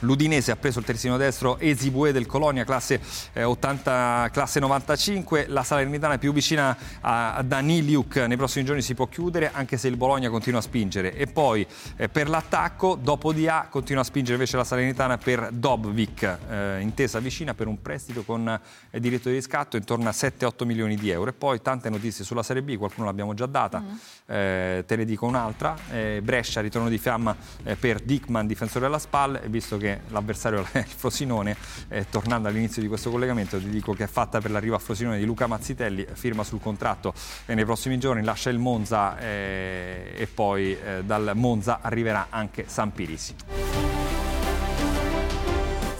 L'Udinese 0.00 0.50
ha 0.50 0.56
preso 0.56 0.80
il 0.80 0.84
terzino 0.84 1.16
destro 1.16 1.58
Esibue 1.58 2.12
del 2.12 2.26
Colonia, 2.26 2.64
classe, 2.64 3.00
eh, 3.32 3.44
80, 3.44 4.28
classe 4.30 4.60
95. 4.60 5.46
La 5.48 5.62
Salernitana 5.62 6.14
è 6.14 6.18
più 6.18 6.32
vicina 6.32 6.76
a, 7.00 7.42
Daniliuk. 7.42 8.16
Nei 8.16 8.36
prossimi 8.36 8.64
giorni 8.66 8.82
si 8.82 8.94
può 8.94 9.06
chiudere, 9.06 9.50
anche 9.52 9.78
se 9.78 9.88
il 9.88 9.96
Bologna 9.96 10.28
continua 10.28 10.58
a 10.58 10.62
spingere. 10.62 11.14
E 11.14 11.26
poi 11.26 11.66
eh, 11.96 12.08
per 12.10 12.28
l'attacco, 12.28 12.94
dopo 12.94 13.32
di 13.32 13.48
A, 13.48 13.68
continua 13.70 14.02
a 14.02 14.04
spingere 14.04 14.34
invece 14.34 14.58
la 14.58 14.64
Salernitana 14.64 15.16
per 15.16 15.48
Dobvik, 15.50 16.38
eh, 16.50 16.80
intesa 16.80 17.18
vicina 17.18 17.54
per 17.54 17.66
un 17.66 17.80
prestito 17.80 18.22
con 18.22 18.60
eh, 18.90 19.00
diritto 19.00 19.30
di 19.30 19.36
riscatto 19.36 19.78
intorno 19.78 20.08
a 20.08 20.12
7-8 20.12 20.66
milioni 20.66 20.96
di 20.96 21.08
euro. 21.08 21.30
E 21.30 21.32
poi 21.32 21.62
tante 21.62 21.88
notizie 21.88 22.22
sulla 22.22 22.42
Serie 22.42 22.62
B, 22.62 22.76
qualcuno 22.76 23.06
l'abbiamo 23.06 23.32
già 23.32 23.46
data, 23.46 23.80
mm. 23.80 23.94
Eh, 24.26 24.84
te 24.86 24.96
ne 24.96 25.04
dico 25.06 25.24
un'altra. 25.24 25.74
Eh, 25.90 26.20
Brescia, 26.22 26.60
ritorno 26.60 26.88
di 26.90 26.98
fiamma 26.98 27.34
per 27.78 28.00
Dickman, 28.00 28.46
difensore 28.46 28.84
della 28.84 28.98
SPAL, 28.98 29.42
visto 29.46 29.76
che 29.76 29.85
che 29.86 30.00
l'avversario 30.08 30.66
è 30.72 30.78
il 30.78 30.84
Frosinone. 30.84 31.56
Eh, 31.88 32.06
tornando 32.10 32.48
all'inizio 32.48 32.82
di 32.82 32.88
questo 32.88 33.10
collegamento, 33.10 33.58
ti 33.58 33.68
dico 33.68 33.92
che 33.92 34.04
è 34.04 34.08
fatta 34.08 34.40
per 34.40 34.50
l'arrivo 34.50 34.74
a 34.74 34.78
Frosinone 34.78 35.18
di 35.18 35.24
Luca 35.24 35.46
Mazzitelli, 35.46 36.06
firma 36.12 36.42
sul 36.42 36.60
contratto 36.60 37.14
e 37.46 37.54
nei 37.54 37.64
prossimi 37.64 37.98
giorni 37.98 38.22
lascia 38.22 38.50
il 38.50 38.58
Monza 38.58 39.18
eh, 39.18 40.12
e 40.16 40.26
poi 40.26 40.76
eh, 40.76 41.04
dal 41.04 41.32
Monza 41.34 41.78
arriverà 41.80 42.26
anche 42.30 42.64
San 42.66 42.92
Pirisi. 42.92 43.34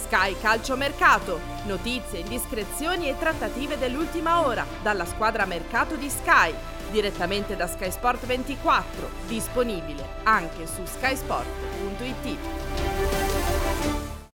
Sky 0.06 0.36
Calcio 0.40 0.76
Mercato. 0.76 1.40
Notizie, 1.64 2.20
indiscrezioni 2.20 3.08
e 3.08 3.18
trattative 3.18 3.76
dell'ultima 3.76 4.46
ora 4.46 4.64
dalla 4.80 5.04
squadra 5.04 5.46
mercato 5.46 5.96
di 5.96 6.08
Sky, 6.08 6.54
direttamente 6.92 7.56
da 7.56 7.66
Sky 7.66 7.90
Sport 7.90 8.24
24, 8.24 9.08
disponibile 9.26 10.06
anche 10.22 10.64
su 10.66 10.82
skysport.it. 10.84 13.15